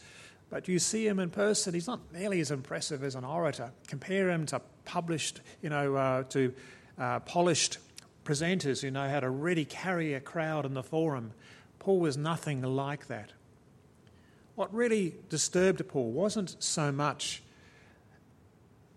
but 0.50 0.68
you 0.68 0.78
see 0.78 1.06
him 1.06 1.18
in 1.18 1.30
person, 1.30 1.74
he's 1.74 1.86
not 1.86 2.00
nearly 2.12 2.40
as 2.40 2.50
impressive 2.50 3.04
as 3.04 3.14
an 3.14 3.24
orator. 3.24 3.70
Compare 3.86 4.30
him 4.30 4.46
to 4.46 4.60
published, 4.84 5.40
you 5.62 5.70
know, 5.70 5.94
uh, 5.94 6.22
to 6.24 6.52
uh, 6.98 7.20
polished 7.20 7.78
presenters 8.24 8.82
who 8.82 8.90
know 8.90 9.08
how 9.08 9.20
to 9.20 9.30
really 9.30 9.64
carry 9.64 10.14
a 10.14 10.20
crowd 10.20 10.66
in 10.66 10.74
the 10.74 10.82
forum. 10.82 11.32
Paul 11.78 12.00
was 12.00 12.16
nothing 12.16 12.62
like 12.62 13.06
that. 13.06 13.32
What 14.56 14.72
really 14.74 15.14
disturbed 15.28 15.86
Paul 15.88 16.10
wasn't 16.10 16.56
so 16.58 16.92
much 16.92 17.42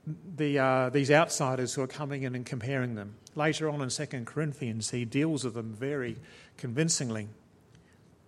the, 0.06 0.60
uh, 0.60 0.90
these 0.90 1.12
outsiders 1.12 1.74
who 1.74 1.82
are 1.82 1.88
coming 1.88 2.24
in 2.24 2.36
and 2.36 2.46
comparing 2.46 2.96
them. 2.96 3.16
Later 3.36 3.70
on 3.70 3.82
in 3.82 3.90
2 3.90 4.06
Corinthians, 4.26 4.92
he 4.92 5.06
deals 5.06 5.44
with 5.44 5.54
them 5.54 5.74
very 5.74 6.18
convincingly. 6.58 7.30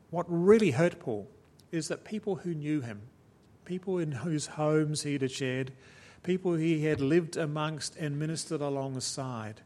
What 0.09 0.25
really 0.29 0.71
hurt 0.71 0.99
Paul 0.99 1.27
is 1.71 1.87
that 1.89 2.05
people 2.05 2.37
who 2.37 2.53
knew 2.53 2.81
him, 2.81 3.01
people 3.65 3.99
in 3.99 4.11
whose 4.11 4.47
homes 4.47 5.03
he 5.03 5.13
had 5.13 5.31
shared, 5.31 5.73
people 6.23 6.53
he 6.53 6.85
had 6.85 7.01
lived 7.01 7.35
amongst 7.35 7.95
and 7.97 8.17
ministered 8.17 8.61
alongside, 8.61 9.61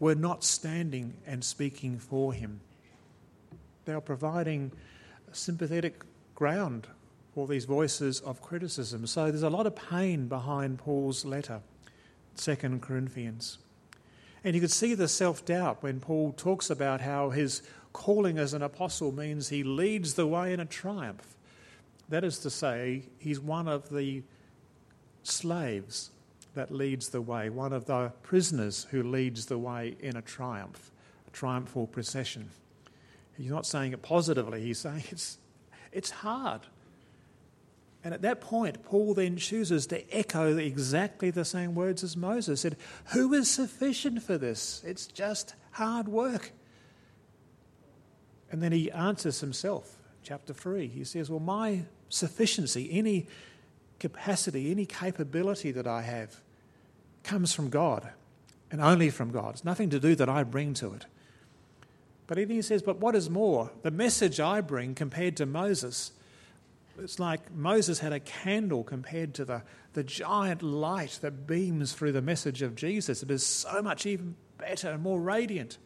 were 0.00 0.14
not 0.14 0.42
standing 0.42 1.14
and 1.26 1.44
speaking 1.44 1.98
for 1.98 2.32
him. 2.32 2.60
They 3.84 3.94
were 3.94 4.00
providing 4.00 4.72
sympathetic 5.30 6.02
ground 6.34 6.88
for 7.34 7.46
these 7.46 7.64
voices 7.64 8.20
of 8.20 8.42
criticism. 8.42 9.06
So 9.06 9.30
there's 9.30 9.42
a 9.42 9.50
lot 9.50 9.66
of 9.66 9.74
pain 9.74 10.28
behind 10.28 10.78
Paul's 10.78 11.24
letter, 11.24 11.60
2 12.36 12.56
Corinthians. 12.80 13.58
And 14.44 14.54
you 14.54 14.60
could 14.60 14.70
see 14.70 14.94
the 14.94 15.08
self 15.08 15.44
doubt 15.44 15.82
when 15.82 16.00
Paul 16.00 16.32
talks 16.32 16.68
about 16.68 17.00
how 17.00 17.30
his 17.30 17.62
calling 17.92 18.38
as 18.38 18.54
an 18.54 18.62
apostle 18.62 19.12
means 19.12 19.48
he 19.48 19.62
leads 19.62 20.14
the 20.14 20.26
way 20.26 20.52
in 20.52 20.60
a 20.60 20.64
triumph. 20.64 21.36
That 22.08 22.24
is 22.24 22.38
to 22.40 22.50
say, 22.50 23.04
he's 23.18 23.40
one 23.40 23.68
of 23.68 23.88
the 23.88 24.22
slaves 25.22 26.10
that 26.54 26.70
leads 26.70 27.08
the 27.10 27.20
way, 27.22 27.48
one 27.48 27.72
of 27.72 27.86
the 27.86 28.12
prisoners 28.22 28.86
who 28.90 29.02
leads 29.02 29.46
the 29.46 29.58
way 29.58 29.96
in 30.00 30.16
a 30.16 30.22
triumph, 30.22 30.90
a 31.26 31.30
triumphal 31.30 31.86
procession. 31.86 32.50
He's 33.38 33.50
not 33.50 33.64
saying 33.64 33.92
it 33.92 34.02
positively, 34.02 34.60
he's 34.60 34.78
saying 34.78 35.04
it's, 35.10 35.38
it's 35.92 36.10
hard. 36.10 36.62
And 38.04 38.12
at 38.12 38.22
that 38.22 38.40
point, 38.40 38.82
Paul 38.82 39.14
then 39.14 39.36
chooses 39.36 39.86
to 39.88 40.16
echo 40.16 40.56
exactly 40.56 41.30
the 41.30 41.44
same 41.44 41.74
words 41.74 42.02
as 42.02 42.16
Moses 42.16 42.60
said, 42.60 42.76
Who 43.12 43.32
is 43.32 43.48
sufficient 43.48 44.22
for 44.22 44.36
this? 44.36 44.82
It's 44.84 45.06
just 45.06 45.54
hard 45.72 46.08
work. 46.08 46.52
And 48.50 48.62
then 48.62 48.72
he 48.72 48.90
answers 48.90 49.40
himself, 49.40 49.98
chapter 50.22 50.52
3. 50.52 50.88
He 50.88 51.04
says, 51.04 51.30
Well, 51.30 51.40
my 51.40 51.82
sufficiency, 52.08 52.88
any 52.90 53.28
capacity, 54.00 54.70
any 54.72 54.84
capability 54.84 55.70
that 55.70 55.86
I 55.86 56.02
have, 56.02 56.40
comes 57.22 57.54
from 57.54 57.70
God 57.70 58.10
and 58.72 58.80
only 58.80 59.10
from 59.10 59.30
God. 59.30 59.54
It's 59.54 59.64
nothing 59.64 59.90
to 59.90 60.00
do 60.00 60.16
that 60.16 60.28
I 60.28 60.42
bring 60.42 60.74
to 60.74 60.92
it. 60.94 61.06
But 62.26 62.36
then 62.36 62.50
he 62.50 62.62
says, 62.62 62.82
But 62.82 62.98
what 62.98 63.14
is 63.14 63.30
more, 63.30 63.70
the 63.82 63.90
message 63.92 64.40
I 64.40 64.60
bring 64.60 64.94
compared 64.94 65.36
to 65.36 65.46
Moses, 65.46 66.12
it's 66.98 67.18
like 67.18 67.52
Moses 67.54 67.98
had 67.98 68.12
a 68.12 68.20
candle 68.20 68.84
compared 68.84 69.34
to 69.34 69.44
the, 69.44 69.62
the 69.94 70.04
giant 70.04 70.62
light 70.62 71.18
that 71.22 71.46
beams 71.46 71.92
through 71.92 72.12
the 72.12 72.22
message 72.22 72.62
of 72.62 72.74
Jesus. 72.74 73.22
It 73.22 73.30
is 73.30 73.44
so 73.44 73.82
much 73.82 74.06
even 74.06 74.36
better 74.58 74.90
and 74.90 75.02
more 75.02 75.20
radiant. 75.20 75.78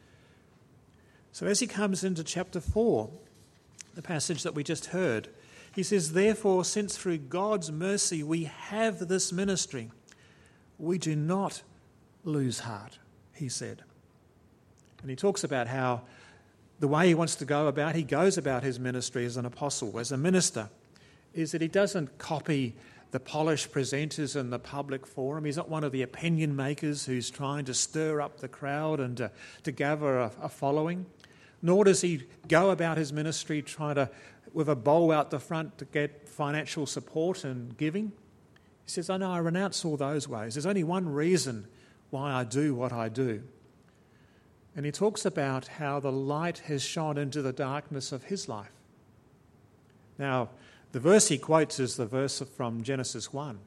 So 1.32 1.46
as 1.46 1.60
he 1.60 1.66
comes 1.66 2.02
into 2.02 2.24
chapter 2.24 2.60
4, 2.60 3.10
the 3.94 4.02
passage 4.02 4.42
that 4.42 4.54
we 4.54 4.64
just 4.64 4.86
heard, 4.86 5.28
he 5.74 5.82
says, 5.82 6.12
Therefore, 6.12 6.64
since 6.64 6.96
through 6.96 7.18
God's 7.18 7.70
mercy 7.70 8.22
we 8.22 8.44
have 8.44 9.08
this 9.08 9.32
ministry, 9.32 9.90
we 10.78 10.98
do 10.98 11.14
not 11.14 11.62
lose 12.24 12.60
heart, 12.60 12.98
he 13.34 13.48
said. 13.48 13.82
And 15.02 15.10
he 15.10 15.16
talks 15.16 15.44
about 15.44 15.68
how 15.68 16.02
the 16.80 16.88
way 16.88 17.08
he 17.08 17.14
wants 17.14 17.36
to 17.36 17.44
go 17.44 17.68
about, 17.68 17.94
he 17.94 18.02
goes 18.02 18.36
about 18.36 18.62
his 18.62 18.80
ministry 18.80 19.24
as 19.24 19.36
an 19.36 19.46
apostle, 19.46 19.98
as 19.98 20.12
a 20.12 20.16
minister, 20.16 20.68
is 21.38 21.52
that 21.52 21.60
he 21.60 21.68
doesn't 21.68 22.18
copy 22.18 22.74
the 23.12 23.20
polished 23.20 23.72
presenters 23.72 24.34
in 24.34 24.50
the 24.50 24.58
public 24.58 25.06
forum. 25.06 25.44
He's 25.44 25.56
not 25.56 25.68
one 25.68 25.84
of 25.84 25.92
the 25.92 26.02
opinion 26.02 26.56
makers 26.56 27.06
who's 27.06 27.30
trying 27.30 27.64
to 27.66 27.74
stir 27.74 28.20
up 28.20 28.40
the 28.40 28.48
crowd 28.48 29.00
and 29.00 29.16
to, 29.16 29.30
to 29.62 29.72
gather 29.72 30.18
a, 30.18 30.32
a 30.42 30.48
following 30.48 31.06
nor 31.62 31.84
does 31.84 32.00
he 32.00 32.22
go 32.48 32.70
about 32.70 32.96
his 32.96 33.12
ministry 33.12 33.62
trying 33.62 33.96
to, 33.96 34.10
with 34.52 34.68
a 34.68 34.76
bowl 34.76 35.10
out 35.10 35.30
the 35.30 35.40
front, 35.40 35.78
to 35.78 35.84
get 35.84 36.28
financial 36.28 36.86
support 36.86 37.44
and 37.44 37.76
giving. 37.76 38.12
He 38.84 38.90
says, 38.90 39.10
I 39.10 39.16
know 39.16 39.32
I 39.32 39.38
renounce 39.38 39.84
all 39.84 39.96
those 39.96 40.28
ways. 40.28 40.54
There's 40.54 40.66
only 40.66 40.84
one 40.84 41.08
reason 41.08 41.66
why 42.10 42.32
I 42.32 42.44
do 42.44 42.74
what 42.74 42.92
I 42.92 43.08
do. 43.08 43.42
And 44.76 44.84
he 44.84 44.92
talks 44.92 45.24
about 45.24 45.66
how 45.66 46.00
the 46.00 46.12
light 46.12 46.58
has 46.58 46.82
shone 46.82 47.16
into 47.16 47.42
the 47.42 47.52
darkness 47.52 48.12
of 48.12 48.24
his 48.24 48.48
life. 48.48 48.70
Now, 50.18 50.50
the 50.92 51.00
verse 51.00 51.28
he 51.28 51.38
quotes 51.38 51.78
is 51.78 51.96
the 51.96 52.06
verse 52.06 52.40
from 52.56 52.82
Genesis 52.82 53.32
1 53.32 53.58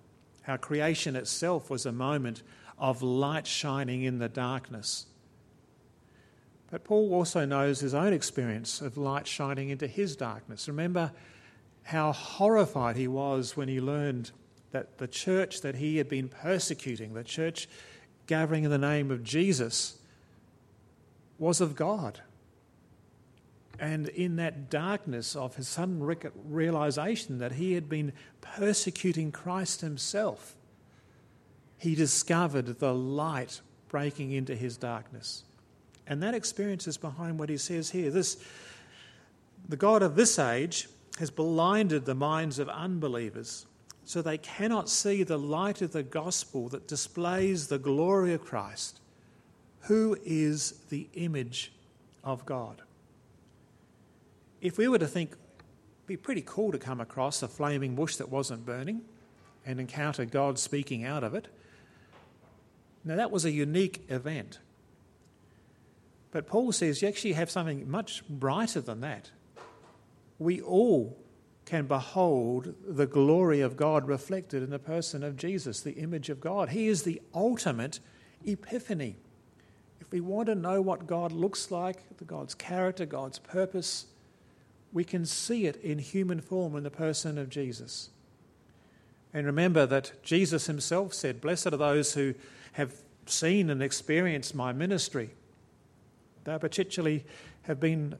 how 0.43 0.57
creation 0.57 1.15
itself 1.15 1.69
was 1.69 1.85
a 1.85 1.91
moment 1.91 2.41
of 2.79 3.03
light 3.03 3.45
shining 3.45 4.01
in 4.01 4.17
the 4.17 4.29
darkness. 4.29 5.05
But 6.71 6.83
Paul 6.83 7.13
also 7.13 7.45
knows 7.45 7.79
his 7.79 7.93
own 7.93 8.13
experience 8.13 8.81
of 8.81 8.97
light 8.97 9.27
shining 9.27 9.69
into 9.69 9.85
his 9.85 10.15
darkness. 10.15 10.67
Remember 10.67 11.11
how 11.83 12.13
horrified 12.13 12.95
he 12.95 13.07
was 13.07 13.55
when 13.55 13.67
he 13.67 13.79
learned 13.79 14.31
that 14.71 14.97
the 14.97 15.07
church 15.07 15.61
that 15.61 15.75
he 15.75 15.97
had 15.97 16.09
been 16.09 16.29
persecuting, 16.29 17.13
the 17.13 17.23
church 17.23 17.67
gathering 18.25 18.63
in 18.63 18.71
the 18.71 18.77
name 18.77 19.11
of 19.11 19.23
Jesus, 19.23 19.99
was 21.37 21.61
of 21.61 21.75
God. 21.75 22.21
And 23.79 24.09
in 24.09 24.35
that 24.35 24.69
darkness 24.69 25.35
of 25.35 25.55
his 25.55 25.67
sudden 25.67 26.03
realization 26.45 27.37
that 27.37 27.53
he 27.53 27.73
had 27.73 27.87
been 27.87 28.11
persecuting 28.41 29.31
Christ 29.31 29.81
himself, 29.81 30.55
he 31.77 31.95
discovered 31.95 32.79
the 32.79 32.93
light 32.93 33.61
breaking 33.87 34.31
into 34.31 34.53
his 34.55 34.75
darkness. 34.75 35.43
And 36.05 36.21
that 36.23 36.33
experience 36.33 36.87
is 36.87 36.97
behind 36.97 37.39
what 37.39 37.49
he 37.49 37.57
says 37.57 37.91
here. 37.91 38.11
This, 38.11 38.43
the 39.67 39.77
God 39.77 40.03
of 40.03 40.15
this 40.15 40.37
age 40.37 40.89
has 41.19 41.29
blinded 41.29 42.05
the 42.05 42.15
minds 42.15 42.59
of 42.59 42.67
unbelievers 42.67 43.65
so 44.09 44.23
they 44.23 44.39
cannot 44.39 44.89
see 44.89 45.21
the 45.21 45.37
light 45.37 45.83
of 45.83 45.91
the 45.91 46.01
gospel 46.01 46.67
that 46.69 46.87
displays 46.87 47.67
the 47.67 47.77
glory 47.77 48.33
of 48.33 48.43
Christ, 48.43 48.99
who 49.81 50.17
is 50.25 50.71
the 50.89 51.07
image 51.13 51.71
of 52.23 52.43
God. 52.43 52.81
If 54.61 54.77
we 54.77 54.87
were 54.87 54.99
to 54.99 55.07
think, 55.07 55.31
it'd 55.31 56.07
be 56.07 56.17
pretty 56.17 56.43
cool 56.45 56.71
to 56.71 56.77
come 56.77 56.99
across 56.99 57.41
a 57.41 57.47
flaming 57.47 57.95
bush 57.95 58.17
that 58.17 58.29
wasn't 58.29 58.65
burning 58.65 59.01
and 59.65 59.79
encounter 59.79 60.25
God 60.25 60.59
speaking 60.59 61.05
out 61.05 61.23
of 61.23 61.33
it. 61.33 61.47
Now, 63.05 63.15
that 63.15 63.31
was 63.31 63.45
a 63.45 63.51
unique 63.51 64.05
event. 64.09 64.59
But 66.31 66.47
Paul 66.47 66.71
says 66.71 67.01
you 67.01 67.07
actually 67.07 67.33
have 67.33 67.49
something 67.49 67.89
much 67.89 68.27
brighter 68.27 68.81
than 68.81 69.01
that. 69.01 69.31
We 70.37 70.61
all 70.61 71.17
can 71.65 71.85
behold 71.85 72.73
the 72.87 73.05
glory 73.05 73.61
of 73.61 73.77
God 73.77 74.07
reflected 74.07 74.63
in 74.63 74.69
the 74.69 74.79
person 74.79 75.23
of 75.23 75.37
Jesus, 75.37 75.81
the 75.81 75.93
image 75.93 76.29
of 76.29 76.41
God. 76.41 76.69
He 76.69 76.87
is 76.87 77.03
the 77.03 77.21
ultimate 77.33 77.99
epiphany. 78.45 79.17
If 80.01 80.11
we 80.11 80.19
want 80.19 80.47
to 80.47 80.55
know 80.55 80.81
what 80.81 81.07
God 81.07 81.31
looks 81.31 81.71
like, 81.71 81.97
God's 82.25 82.55
character, 82.55 83.05
God's 83.05 83.39
purpose, 83.39 84.07
we 84.91 85.03
can 85.03 85.25
see 85.25 85.65
it 85.65 85.75
in 85.77 85.99
human 85.99 86.41
form 86.41 86.75
in 86.75 86.83
the 86.83 86.89
person 86.89 87.37
of 87.37 87.49
Jesus. 87.49 88.09
And 89.33 89.45
remember 89.45 89.85
that 89.85 90.11
Jesus 90.23 90.65
himself 90.65 91.13
said, 91.13 91.41
Blessed 91.41 91.67
are 91.67 91.77
those 91.77 92.13
who 92.13 92.33
have 92.73 92.93
seen 93.25 93.69
and 93.69 93.83
experienced 93.83 94.55
my 94.55 94.73
ministry. 94.73 95.29
They 96.43 96.57
particularly 96.57 97.25
have 97.63 97.79
been, 97.79 98.17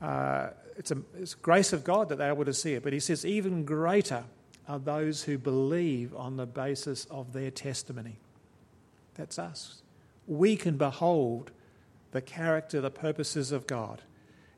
uh, 0.00 0.50
it's, 0.76 0.90
a, 0.90 0.98
it's 1.18 1.34
grace 1.34 1.72
of 1.72 1.82
God 1.82 2.08
that 2.08 2.18
they're 2.18 2.32
able 2.32 2.44
to 2.44 2.54
see 2.54 2.74
it. 2.74 2.82
But 2.82 2.92
he 2.92 3.00
says, 3.00 3.26
even 3.26 3.64
greater 3.64 4.24
are 4.68 4.78
those 4.78 5.24
who 5.24 5.38
believe 5.38 6.14
on 6.14 6.36
the 6.36 6.46
basis 6.46 7.06
of 7.06 7.32
their 7.32 7.50
testimony. 7.50 8.16
That's 9.14 9.38
us. 9.38 9.82
We 10.28 10.56
can 10.56 10.76
behold 10.76 11.50
the 12.12 12.20
character, 12.20 12.80
the 12.80 12.90
purposes 12.90 13.50
of 13.50 13.66
God. 13.66 14.02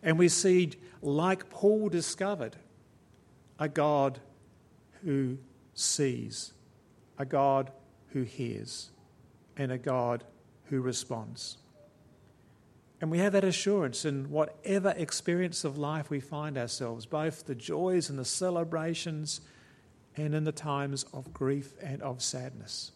And 0.04 0.18
we 0.18 0.28
see, 0.28 0.70
like 1.02 1.50
Paul 1.50 1.88
discovered, 1.88 2.54
a 3.58 3.68
God 3.68 4.20
who 5.02 5.38
sees, 5.72 6.52
a 7.18 7.24
God 7.24 7.72
who 8.08 8.22
hears, 8.22 8.90
and 9.56 9.72
a 9.72 9.78
God 9.78 10.22
who 10.64 10.80
responds. 10.80 11.56
And 13.00 13.10
we 13.10 13.18
have 13.18 13.32
that 13.32 13.44
assurance 13.44 14.04
in 14.04 14.30
whatever 14.30 14.94
experience 14.96 15.64
of 15.64 15.78
life 15.78 16.10
we 16.10 16.20
find 16.20 16.56
ourselves, 16.56 17.06
both 17.06 17.46
the 17.46 17.54
joys 17.54 18.08
and 18.08 18.18
the 18.18 18.24
celebrations, 18.24 19.40
and 20.16 20.34
in 20.34 20.44
the 20.44 20.52
times 20.52 21.04
of 21.12 21.32
grief 21.32 21.74
and 21.82 22.00
of 22.02 22.22
sadness. 22.22 22.92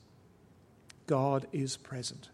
God 1.06 1.46
is 1.52 1.76
present. 1.76 2.30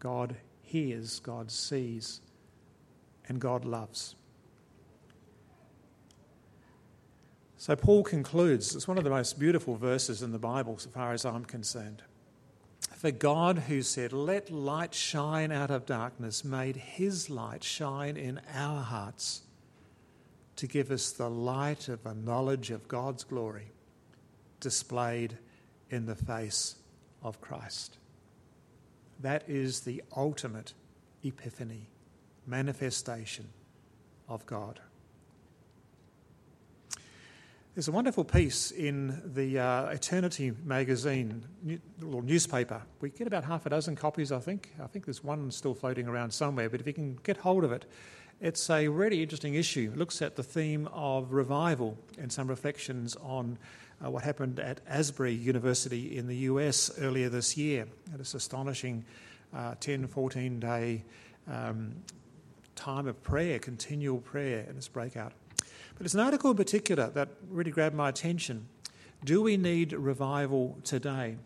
God 0.00 0.36
hears, 0.62 1.20
God 1.20 1.50
sees, 1.50 2.20
and 3.28 3.40
God 3.40 3.64
loves. 3.64 4.14
So 7.56 7.76
Paul 7.76 8.02
concludes, 8.02 8.74
it's 8.74 8.88
one 8.88 8.96
of 8.96 9.04
the 9.04 9.10
most 9.10 9.38
beautiful 9.38 9.76
verses 9.76 10.22
in 10.22 10.32
the 10.32 10.38
Bible, 10.38 10.78
so 10.78 10.88
far 10.88 11.12
as 11.12 11.26
I'm 11.26 11.44
concerned. 11.44 12.02
For 12.96 13.10
God, 13.10 13.58
who 13.58 13.82
said, 13.82 14.12
Let 14.14 14.50
light 14.50 14.94
shine 14.94 15.52
out 15.52 15.70
of 15.70 15.84
darkness, 15.84 16.44
made 16.44 16.76
his 16.76 17.28
light 17.28 17.62
shine 17.62 18.16
in 18.16 18.40
our 18.54 18.82
hearts 18.82 19.42
to 20.56 20.66
give 20.66 20.90
us 20.90 21.10
the 21.12 21.28
light 21.28 21.88
of 21.88 22.04
a 22.06 22.14
knowledge 22.14 22.70
of 22.70 22.88
God's 22.88 23.24
glory 23.24 23.72
displayed 24.60 25.38
in 25.90 26.06
the 26.06 26.14
face 26.14 26.76
of 27.22 27.40
Christ. 27.40 27.98
That 29.20 29.44
is 29.48 29.80
the 29.80 30.02
ultimate 30.16 30.72
epiphany 31.22 31.88
manifestation 32.50 33.48
of 34.28 34.44
God. 34.44 34.80
There's 37.74 37.86
a 37.86 37.92
wonderful 37.92 38.24
piece 38.24 38.72
in 38.72 39.22
the 39.32 39.60
uh, 39.60 39.86
Eternity 39.86 40.52
magazine 40.64 41.44
or 42.12 42.20
newspaper. 42.20 42.82
We 43.00 43.10
get 43.10 43.28
about 43.28 43.44
half 43.44 43.64
a 43.64 43.70
dozen 43.70 43.94
copies, 43.94 44.32
I 44.32 44.40
think. 44.40 44.70
I 44.82 44.88
think 44.88 45.06
there's 45.06 45.22
one 45.22 45.52
still 45.52 45.72
floating 45.72 46.08
around 46.08 46.32
somewhere, 46.32 46.68
but 46.68 46.80
if 46.80 46.86
you 46.86 46.92
can 46.92 47.16
get 47.22 47.36
hold 47.36 47.62
of 47.62 47.70
it, 47.70 47.86
it's 48.40 48.68
a 48.70 48.88
really 48.88 49.22
interesting 49.22 49.54
issue. 49.54 49.92
It 49.94 49.98
looks 49.98 50.20
at 50.20 50.34
the 50.34 50.42
theme 50.42 50.88
of 50.92 51.32
revival 51.32 51.96
and 52.18 52.32
some 52.32 52.48
reflections 52.48 53.16
on 53.22 53.56
uh, 54.04 54.10
what 54.10 54.24
happened 54.24 54.58
at 54.58 54.80
Asbury 54.88 55.32
University 55.32 56.16
in 56.18 56.26
the 56.26 56.36
US 56.36 56.90
earlier 56.98 57.28
this 57.28 57.56
year. 57.56 57.86
This 58.16 58.34
astonishing 58.34 59.04
uh, 59.54 59.74
10, 59.78 60.08
14 60.08 60.58
day 60.58 61.04
um, 61.48 61.94
time 62.80 63.06
of 63.06 63.22
prayer, 63.22 63.58
continual 63.58 64.18
prayer 64.18 64.64
in 64.68 64.74
this 64.74 64.88
breakout. 64.88 65.32
But 65.96 66.06
it's 66.06 66.14
an 66.14 66.20
article 66.20 66.50
in 66.50 66.56
particular 66.56 67.10
that 67.10 67.28
really 67.50 67.70
grabbed 67.70 67.94
my 67.94 68.08
attention. 68.08 68.66
Do 69.22 69.42
we 69.42 69.58
need 69.58 69.92
revival 69.92 70.78
today? 70.82 71.36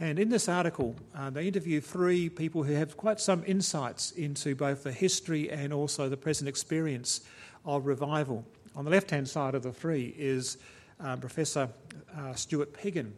And 0.00 0.18
in 0.18 0.30
this 0.30 0.48
article, 0.48 0.96
uh, 1.14 1.28
they 1.28 1.46
interview 1.46 1.82
three 1.82 2.30
people 2.30 2.62
who 2.62 2.72
have 2.72 2.96
quite 2.96 3.20
some 3.20 3.44
insights 3.46 4.10
into 4.12 4.54
both 4.54 4.82
the 4.82 4.90
history 4.90 5.50
and 5.50 5.72
also 5.72 6.08
the 6.08 6.16
present 6.16 6.48
experience 6.48 7.20
of 7.66 7.86
revival. 7.86 8.44
On 8.74 8.86
the 8.86 8.90
left 8.90 9.10
hand 9.10 9.28
side 9.28 9.54
of 9.54 9.62
the 9.62 9.72
three 9.72 10.14
is 10.16 10.56
uh, 10.98 11.16
Professor 11.16 11.68
uh, 12.16 12.32
Stuart 12.32 12.72
Piggin, 12.72 13.12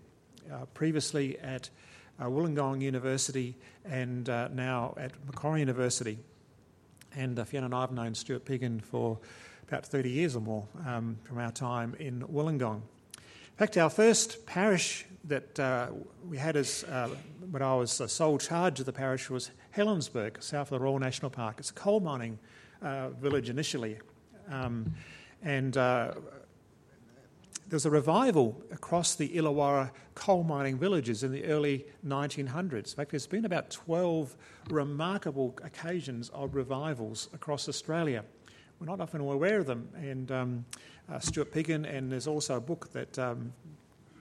uh, 0.53 0.65
previously 0.75 1.39
at 1.39 1.71
uh, 2.19 2.25
Wollongong 2.25 2.83
University 2.83 3.55
and 3.85 4.29
uh, 4.29 4.49
now 4.49 4.95
at 4.99 5.13
Macquarie 5.27 5.61
University. 5.61 6.19
And 7.17 7.39
uh, 7.39 7.45
Fiona 7.45 7.67
and 7.67 7.75
I 7.75 7.81
have 7.81 7.93
known 7.93 8.15
Stuart 8.15 8.45
Piggin 8.45 8.83
for 8.83 9.19
about 9.67 9.87
30 9.87 10.11
years 10.11 10.37
or 10.37 10.41
more 10.41 10.69
um, 10.87 11.17
from 11.25 11.39
our 11.39 11.51
time 11.51 11.97
in 11.99 12.21
Wollongong. 12.23 12.77
In 12.77 13.59
fact, 13.59 13.79
our 13.79 13.89
first 13.89 14.45
parish 14.45 15.07
that 15.25 15.59
uh, 15.59 15.89
we 16.29 16.37
had 16.37 16.57
as 16.57 16.85
uh, 16.85 17.09
when 17.51 17.63
I 17.63 17.75
was 17.75 17.91
sole 17.91 18.37
charge 18.37 18.81
of 18.81 18.87
the 18.87 18.93
parish 18.93 19.31
was 19.31 19.51
Helensburgh, 19.75 20.43
south 20.43 20.71
of 20.71 20.79
the 20.79 20.85
Royal 20.85 20.99
National 20.99 21.31
Park. 21.31 21.57
It's 21.59 21.71
a 21.71 21.75
coal 21.75 22.01
mining 22.01 22.39
uh, 22.83 23.09
village 23.09 23.49
initially, 23.49 23.99
um, 24.51 24.95
and 25.43 25.75
uh, 25.77 26.13
there 27.69 27.77
was 27.77 27.87
a 27.87 27.91
revival 27.91 28.63
across 28.71 29.17
the 29.17 29.29
Illawarra 29.31 29.91
coal 30.15 30.45
mining 30.45 30.79
villages 30.79 31.25
in 31.25 31.33
the 31.33 31.45
early 31.47 31.85
1900s. 32.07 32.73
In 32.73 32.85
fact, 32.85 33.11
there's 33.11 33.27
been 33.27 33.45
about 33.45 33.71
12 33.71 34.37
remarkable 34.71 35.59
occasions 35.65 36.29
of 36.29 36.55
revivals 36.55 37.29
across 37.35 37.69
Australia. 37.69 38.25
We're 38.79 38.87
not 38.87 39.01
often 39.01 39.21
aware 39.21 39.59
of 39.59 39.67
them. 39.67 39.89
And 39.97 40.31
um, 40.31 40.65
uh, 41.13 41.19
Stuart 41.19 41.53
Piggin, 41.53 41.93
and 41.93 42.13
there's 42.13 42.29
also 42.29 42.57
a 42.57 42.61
book 42.61 42.93
that 42.93 43.19
um, 43.19 43.53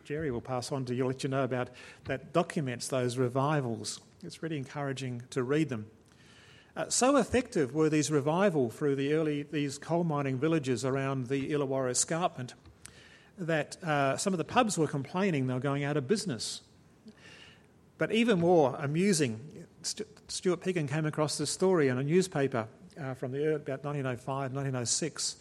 Jerry 0.05 0.31
will 0.31 0.41
pass 0.41 0.71
on 0.71 0.83
to 0.85 0.95
you, 0.95 1.05
let 1.05 1.23
you 1.23 1.29
know 1.29 1.43
about, 1.43 1.69
that 2.05 2.33
documents 2.33 2.87
those 2.87 3.17
revivals. 3.17 3.99
It's 4.23 4.41
really 4.41 4.57
encouraging 4.57 5.21
to 5.31 5.43
read 5.43 5.69
them. 5.69 5.85
Uh, 6.75 6.89
so 6.89 7.15
effective 7.17 7.73
were 7.73 7.89
these 7.89 8.09
revival 8.09 8.69
through 8.69 8.95
the 8.95 9.13
early 9.13 9.43
these 9.43 9.77
coal 9.77 10.03
mining 10.03 10.37
villages 10.37 10.83
around 10.83 11.27
the 11.27 11.51
Illawarra 11.51 11.91
escarpment 11.91 12.53
that 13.37 13.83
uh, 13.83 14.17
some 14.17 14.33
of 14.33 14.37
the 14.37 14.43
pubs 14.43 14.77
were 14.77 14.87
complaining 14.87 15.47
they 15.47 15.53
were 15.53 15.59
going 15.59 15.83
out 15.83 15.97
of 15.97 16.07
business. 16.07 16.61
But 17.97 18.11
even 18.11 18.39
more 18.39 18.75
amusing, 18.79 19.39
Stuart 19.81 20.61
Piggin 20.61 20.89
came 20.89 21.05
across 21.05 21.37
this 21.37 21.49
story 21.49 21.87
in 21.87 21.97
a 21.97 22.03
newspaper 22.03 22.67
uh, 22.99 23.13
from 23.13 23.31
the 23.31 23.55
about 23.55 23.83
1905, 23.83 24.53
1906, 24.53 25.37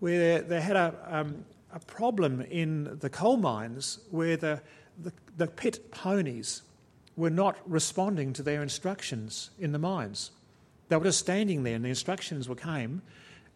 where 0.00 0.40
they 0.40 0.60
had 0.60 0.76
a, 0.76 0.94
um, 1.06 1.44
a 1.72 1.80
problem 1.80 2.42
in 2.42 2.98
the 3.00 3.10
coal 3.10 3.36
mines 3.36 4.00
where 4.10 4.36
the, 4.36 4.60
the, 5.02 5.12
the 5.36 5.46
pit 5.46 5.90
ponies 5.90 6.62
were 7.16 7.30
not 7.30 7.56
responding 7.66 8.32
to 8.34 8.42
their 8.42 8.62
instructions 8.62 9.50
in 9.58 9.72
the 9.72 9.78
mines. 9.78 10.32
They 10.88 10.96
were 10.96 11.04
just 11.04 11.18
standing 11.18 11.62
there, 11.62 11.74
and 11.74 11.84
the 11.84 11.88
instructions 11.88 12.48
were 12.48 12.54
came, 12.56 13.02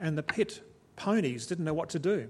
and 0.01 0.17
the 0.17 0.23
pit 0.23 0.63
ponies 0.97 1.47
didn't 1.47 1.65
know 1.65 1.75
what 1.75 1.91
to 1.91 1.99
do. 1.99 2.29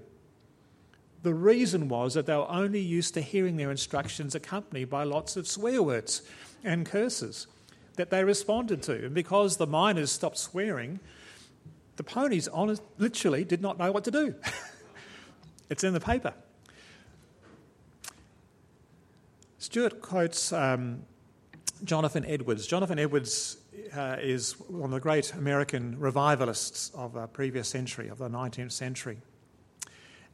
The 1.23 1.33
reason 1.33 1.87
was 1.87 2.15
that 2.15 2.25
they 2.25 2.35
were 2.35 2.49
only 2.49 2.79
used 2.79 3.13
to 3.13 3.21
hearing 3.21 3.57
their 3.57 3.69
instructions 3.69 4.33
accompanied 4.33 4.89
by 4.89 5.03
lots 5.03 5.37
of 5.37 5.47
swear 5.47 5.83
words 5.83 6.23
and 6.63 6.85
curses 6.85 7.47
that 7.95 8.09
they 8.09 8.23
responded 8.23 8.81
to. 8.83 9.05
And 9.05 9.13
because 9.13 9.57
the 9.57 9.67
miners 9.67 10.11
stopped 10.11 10.37
swearing, 10.37 10.99
the 11.97 12.03
ponies 12.03 12.47
honest, 12.47 12.81
literally 12.97 13.43
did 13.43 13.61
not 13.61 13.77
know 13.77 13.91
what 13.91 14.03
to 14.05 14.11
do. 14.11 14.33
it's 15.69 15.83
in 15.83 15.93
the 15.93 15.99
paper. 15.99 16.33
Stuart 19.59 20.01
quotes 20.01 20.51
um, 20.51 21.03
Jonathan 21.83 22.25
Edwards. 22.25 22.65
Jonathan 22.65 22.97
Edwards 22.97 23.57
uh, 23.95 24.17
is 24.19 24.53
one 24.53 24.85
of 24.85 24.91
the 24.91 24.99
great 24.99 25.33
American 25.33 25.99
revivalists 25.99 26.89
of 26.95 27.13
the 27.13 27.27
previous 27.27 27.67
century, 27.67 28.07
of 28.07 28.17
the 28.17 28.29
19th 28.29 28.71
century. 28.71 29.19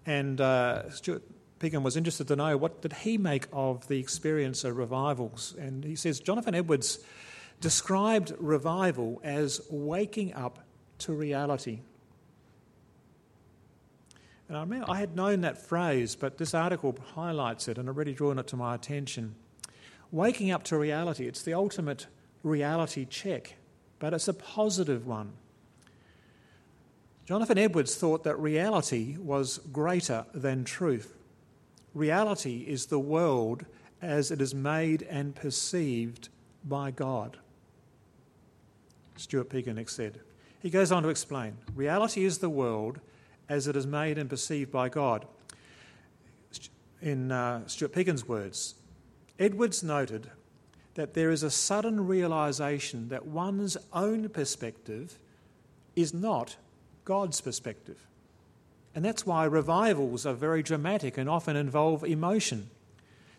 And 0.08 0.40
uh, 0.42 0.90
Stuart 0.90 1.22
Piggin 1.60 1.84
was 1.84 1.98
interested 1.98 2.30
to 2.30 2.36
know 2.36 2.56
what 2.58 2.82
did 2.82 2.94
he 2.94 3.18
make 3.18 3.48
of 3.52 3.88
the 3.88 4.00
experience 4.00 4.64
of 4.64 4.78
revivals. 4.78 5.54
And 5.60 5.84
he 5.84 5.96
says 5.96 6.20
Jonathan 6.20 6.56
Edwards 6.56 7.00
described 7.60 8.34
revival 8.40 9.20
as 9.24 9.62
waking 9.70 10.34
up 10.34 10.60
to 11.00 11.14
reality. 11.14 11.82
And 14.48 14.58
I 14.58 14.62
remember 14.62 14.90
I 14.90 14.98
had 14.98 15.16
known 15.16 15.42
that 15.42 15.58
phrase, 15.58 16.16
but 16.16 16.38
this 16.38 16.54
article 16.54 16.98
highlights 17.16 17.68
it 17.68 17.78
and 17.78 17.90
already 17.90 18.14
drawn 18.14 18.40
it 18.40 18.48
to 18.48 18.56
my 18.56 18.76
attention. 18.76 19.36
Waking 20.10 20.52
up 20.52 20.64
to 20.66 20.78
reality, 20.78 21.28
it's 21.28 21.42
the 21.42 21.54
ultimate 21.54 22.08
reality 22.44 23.04
check, 23.04 23.56
but 24.00 24.14
it's 24.14 24.30
a 24.30 24.34
positive 24.34 25.06
one. 25.06 25.34
Jonathan 27.28 27.58
Edwards 27.58 27.94
thought 27.96 28.24
that 28.24 28.40
reality 28.40 29.18
was 29.18 29.58
greater 29.74 30.26
than 30.34 30.64
truth. 30.64 31.18
Reality 31.94 32.64
is 32.66 32.86
the 32.86 33.00
world 33.00 33.66
as 34.02 34.32
it 34.32 34.40
is 34.40 34.56
made 34.56 35.02
and 35.02 35.36
perceived 35.36 36.30
by 36.64 36.90
God. 36.90 37.36
Stuart 39.18 39.50
Piggin 39.50 39.90
said. 39.90 40.22
He 40.62 40.70
goes 40.70 40.90
on 40.90 41.04
to 41.04 41.10
explain 41.10 41.58
reality 41.76 42.24
is 42.24 42.38
the 42.38 42.50
world 42.50 43.02
as 43.50 43.68
it 43.68 43.76
is 43.76 43.86
made 43.86 44.18
and 44.18 44.30
perceived 44.30 44.72
by 44.72 44.88
God. 44.88 45.26
In 47.02 47.34
uh, 47.34 47.68
Stuart 47.68 47.92
Piggin's 47.92 48.26
words, 48.26 48.76
Edwards 49.38 49.84
noted 49.84 50.32
that 50.94 51.14
there 51.14 51.30
is 51.30 51.44
a 51.44 51.52
sudden 51.52 52.08
realization 52.08 53.10
that 53.10 53.26
one's 53.26 53.76
own 53.92 54.30
perspective 54.30 55.20
is 55.94 56.14
not 56.14 56.56
God's 57.08 57.40
perspective. 57.40 58.06
And 58.94 59.06
that's 59.06 59.26
why 59.26 59.46
revivals 59.46 60.26
are 60.26 60.34
very 60.34 60.62
dramatic 60.62 61.18
and 61.18 61.30
often 61.30 61.56
involve 61.56 62.04
emotion. 62.04 62.70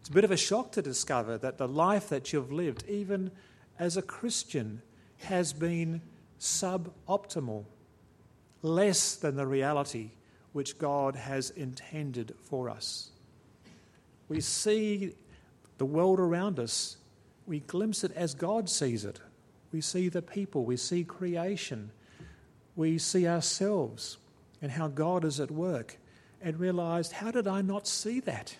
It's 0.00 0.08
a 0.08 0.12
bit 0.12 0.24
of 0.24 0.30
a 0.30 0.38
shock 0.38 0.72
to 0.72 0.80
discover 0.80 1.36
that 1.36 1.58
the 1.58 1.68
life 1.68 2.08
that 2.08 2.32
you've 2.32 2.50
lived, 2.50 2.84
even 2.88 3.30
as 3.78 3.98
a 3.98 4.02
Christian, 4.02 4.80
has 5.18 5.52
been 5.52 6.00
suboptimal, 6.40 7.66
less 8.62 9.16
than 9.16 9.36
the 9.36 9.46
reality 9.46 10.12
which 10.54 10.78
God 10.78 11.14
has 11.14 11.50
intended 11.50 12.34
for 12.40 12.70
us. 12.70 13.10
We 14.30 14.40
see 14.40 15.14
the 15.76 15.84
world 15.84 16.20
around 16.20 16.58
us, 16.58 16.96
we 17.46 17.60
glimpse 17.60 18.02
it 18.02 18.12
as 18.12 18.32
God 18.32 18.70
sees 18.70 19.04
it. 19.04 19.20
We 19.72 19.82
see 19.82 20.08
the 20.08 20.22
people, 20.22 20.64
we 20.64 20.78
see 20.78 21.04
creation, 21.04 21.90
we 22.78 22.96
see 22.96 23.26
ourselves 23.26 24.18
and 24.62 24.70
how 24.70 24.86
God 24.86 25.24
is 25.24 25.40
at 25.40 25.50
work, 25.50 25.98
and 26.40 26.58
realize, 26.60 27.10
how 27.10 27.32
did 27.32 27.48
I 27.48 27.60
not 27.60 27.88
see 27.88 28.20
that? 28.20 28.56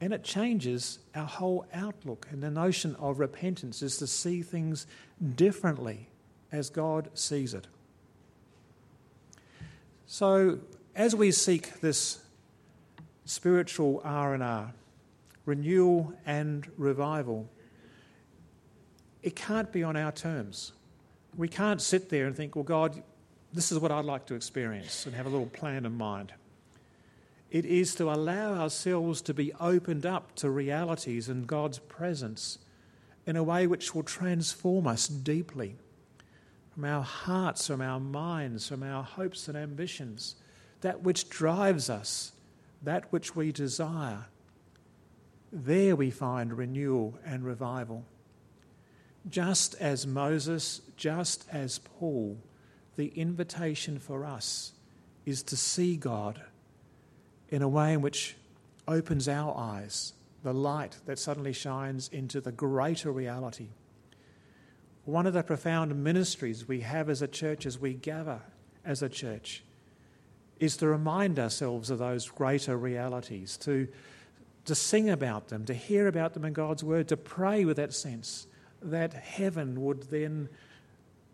And 0.00 0.12
it 0.12 0.24
changes 0.24 0.98
our 1.14 1.26
whole 1.26 1.66
outlook. 1.72 2.26
And 2.30 2.42
the 2.42 2.50
notion 2.50 2.96
of 2.96 3.20
repentance 3.20 3.82
is 3.82 3.96
to 3.98 4.06
see 4.06 4.42
things 4.42 4.86
differently 5.36 6.08
as 6.50 6.68
God 6.68 7.10
sees 7.14 7.54
it. 7.54 7.68
So, 10.06 10.58
as 10.96 11.14
we 11.14 11.30
seek 11.30 11.80
this 11.80 12.20
spiritual 13.24 14.00
R&R, 14.04 14.72
renewal 15.46 16.12
and 16.26 16.66
revival, 16.76 17.48
it 19.22 19.36
can't 19.36 19.70
be 19.70 19.84
on 19.84 19.96
our 19.96 20.10
terms. 20.10 20.72
We 21.36 21.48
can't 21.48 21.80
sit 21.80 22.08
there 22.08 22.26
and 22.26 22.36
think, 22.36 22.56
well, 22.56 22.64
God, 22.64 23.02
this 23.52 23.72
is 23.72 23.78
what 23.78 23.90
I'd 23.90 24.04
like 24.04 24.26
to 24.26 24.34
experience 24.34 25.06
and 25.06 25.14
have 25.14 25.26
a 25.26 25.28
little 25.28 25.46
plan 25.46 25.86
in 25.86 25.96
mind. 25.96 26.32
It 27.50 27.64
is 27.64 27.94
to 27.96 28.10
allow 28.10 28.54
ourselves 28.54 29.20
to 29.22 29.34
be 29.34 29.52
opened 29.54 30.06
up 30.06 30.34
to 30.36 30.50
realities 30.50 31.28
in 31.28 31.46
God's 31.46 31.78
presence 31.80 32.58
in 33.26 33.36
a 33.36 33.42
way 33.42 33.66
which 33.66 33.94
will 33.94 34.02
transform 34.02 34.86
us 34.86 35.08
deeply 35.08 35.76
from 36.72 36.84
our 36.84 37.02
hearts, 37.02 37.66
from 37.66 37.80
our 37.80 37.98
minds, 38.00 38.68
from 38.68 38.82
our 38.82 39.02
hopes 39.02 39.48
and 39.48 39.56
ambitions, 39.56 40.36
that 40.80 41.02
which 41.02 41.28
drives 41.28 41.90
us, 41.90 42.32
that 42.82 43.12
which 43.12 43.34
we 43.34 43.52
desire. 43.52 44.26
There 45.52 45.96
we 45.96 46.10
find 46.10 46.56
renewal 46.56 47.18
and 47.24 47.44
revival. 47.44 48.04
Just 49.28 49.74
as 49.76 50.06
Moses, 50.06 50.80
just 50.96 51.46
as 51.52 51.78
Paul, 51.78 52.38
the 52.96 53.08
invitation 53.08 53.98
for 53.98 54.24
us 54.24 54.72
is 55.26 55.42
to 55.44 55.56
see 55.56 55.96
God 55.96 56.40
in 57.50 57.62
a 57.62 57.68
way 57.68 57.92
in 57.92 58.00
which 58.00 58.36
opens 58.88 59.28
our 59.28 59.56
eyes, 59.56 60.14
the 60.42 60.54
light 60.54 60.96
that 61.06 61.18
suddenly 61.18 61.52
shines 61.52 62.08
into 62.08 62.40
the 62.40 62.52
greater 62.52 63.12
reality. 63.12 63.68
One 65.04 65.26
of 65.26 65.34
the 65.34 65.42
profound 65.42 66.02
ministries 66.02 66.66
we 66.66 66.80
have 66.80 67.08
as 67.10 67.20
a 67.20 67.28
church 67.28 67.66
as 67.66 67.78
we 67.78 67.94
gather 67.94 68.40
as 68.84 69.02
a 69.02 69.08
church 69.08 69.62
is 70.58 70.76
to 70.78 70.86
remind 70.86 71.38
ourselves 71.38 71.90
of 71.90 71.98
those 71.98 72.28
greater 72.28 72.76
realities, 72.76 73.56
to, 73.58 73.88
to 74.66 74.74
sing 74.74 75.10
about 75.10 75.48
them, 75.48 75.64
to 75.64 75.74
hear 75.74 76.06
about 76.06 76.34
them 76.34 76.44
in 76.44 76.52
God's 76.52 76.84
Word, 76.84 77.08
to 77.08 77.16
pray 77.16 77.64
with 77.64 77.76
that 77.78 77.94
sense 77.94 78.46
that 78.82 79.12
heaven 79.12 79.82
would 79.82 80.04
then 80.04 80.48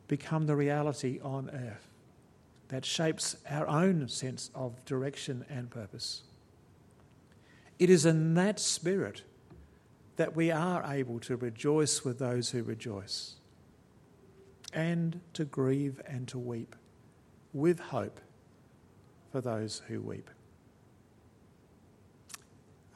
become 0.09 0.47
the 0.47 0.57
reality 0.57 1.21
on 1.23 1.51
earth 1.51 1.89
that 2.69 2.85
shapes 2.85 3.37
our 3.49 3.69
own 3.69 4.09
sense 4.09 4.51
of 4.55 4.85
direction 4.85 5.45
and 5.49 5.71
purpose. 5.71 6.23
It 7.79 7.91
is 7.91 8.07
in 8.07 8.35
that 8.35 8.59
spirit 8.59 9.23
that 10.17 10.35
we 10.35 10.51
are 10.51 10.83
able 10.87 11.21
to 11.21 11.37
rejoice 11.37 12.05
with 12.05 12.19
those 12.19 12.51
who 12.51 12.63
rejoice 12.63 13.35
and 14.73 15.21
to 15.35 15.45
grieve 15.45 16.01
and 16.07 16.27
to 16.29 16.39
weep 16.39 16.75
with 17.53 17.79
hope 17.79 18.21
for 19.31 19.41
those 19.41 19.83
who 19.89 20.01
weep. 20.01 20.31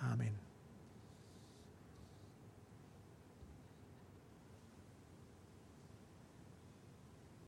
Amen. 0.02 0.39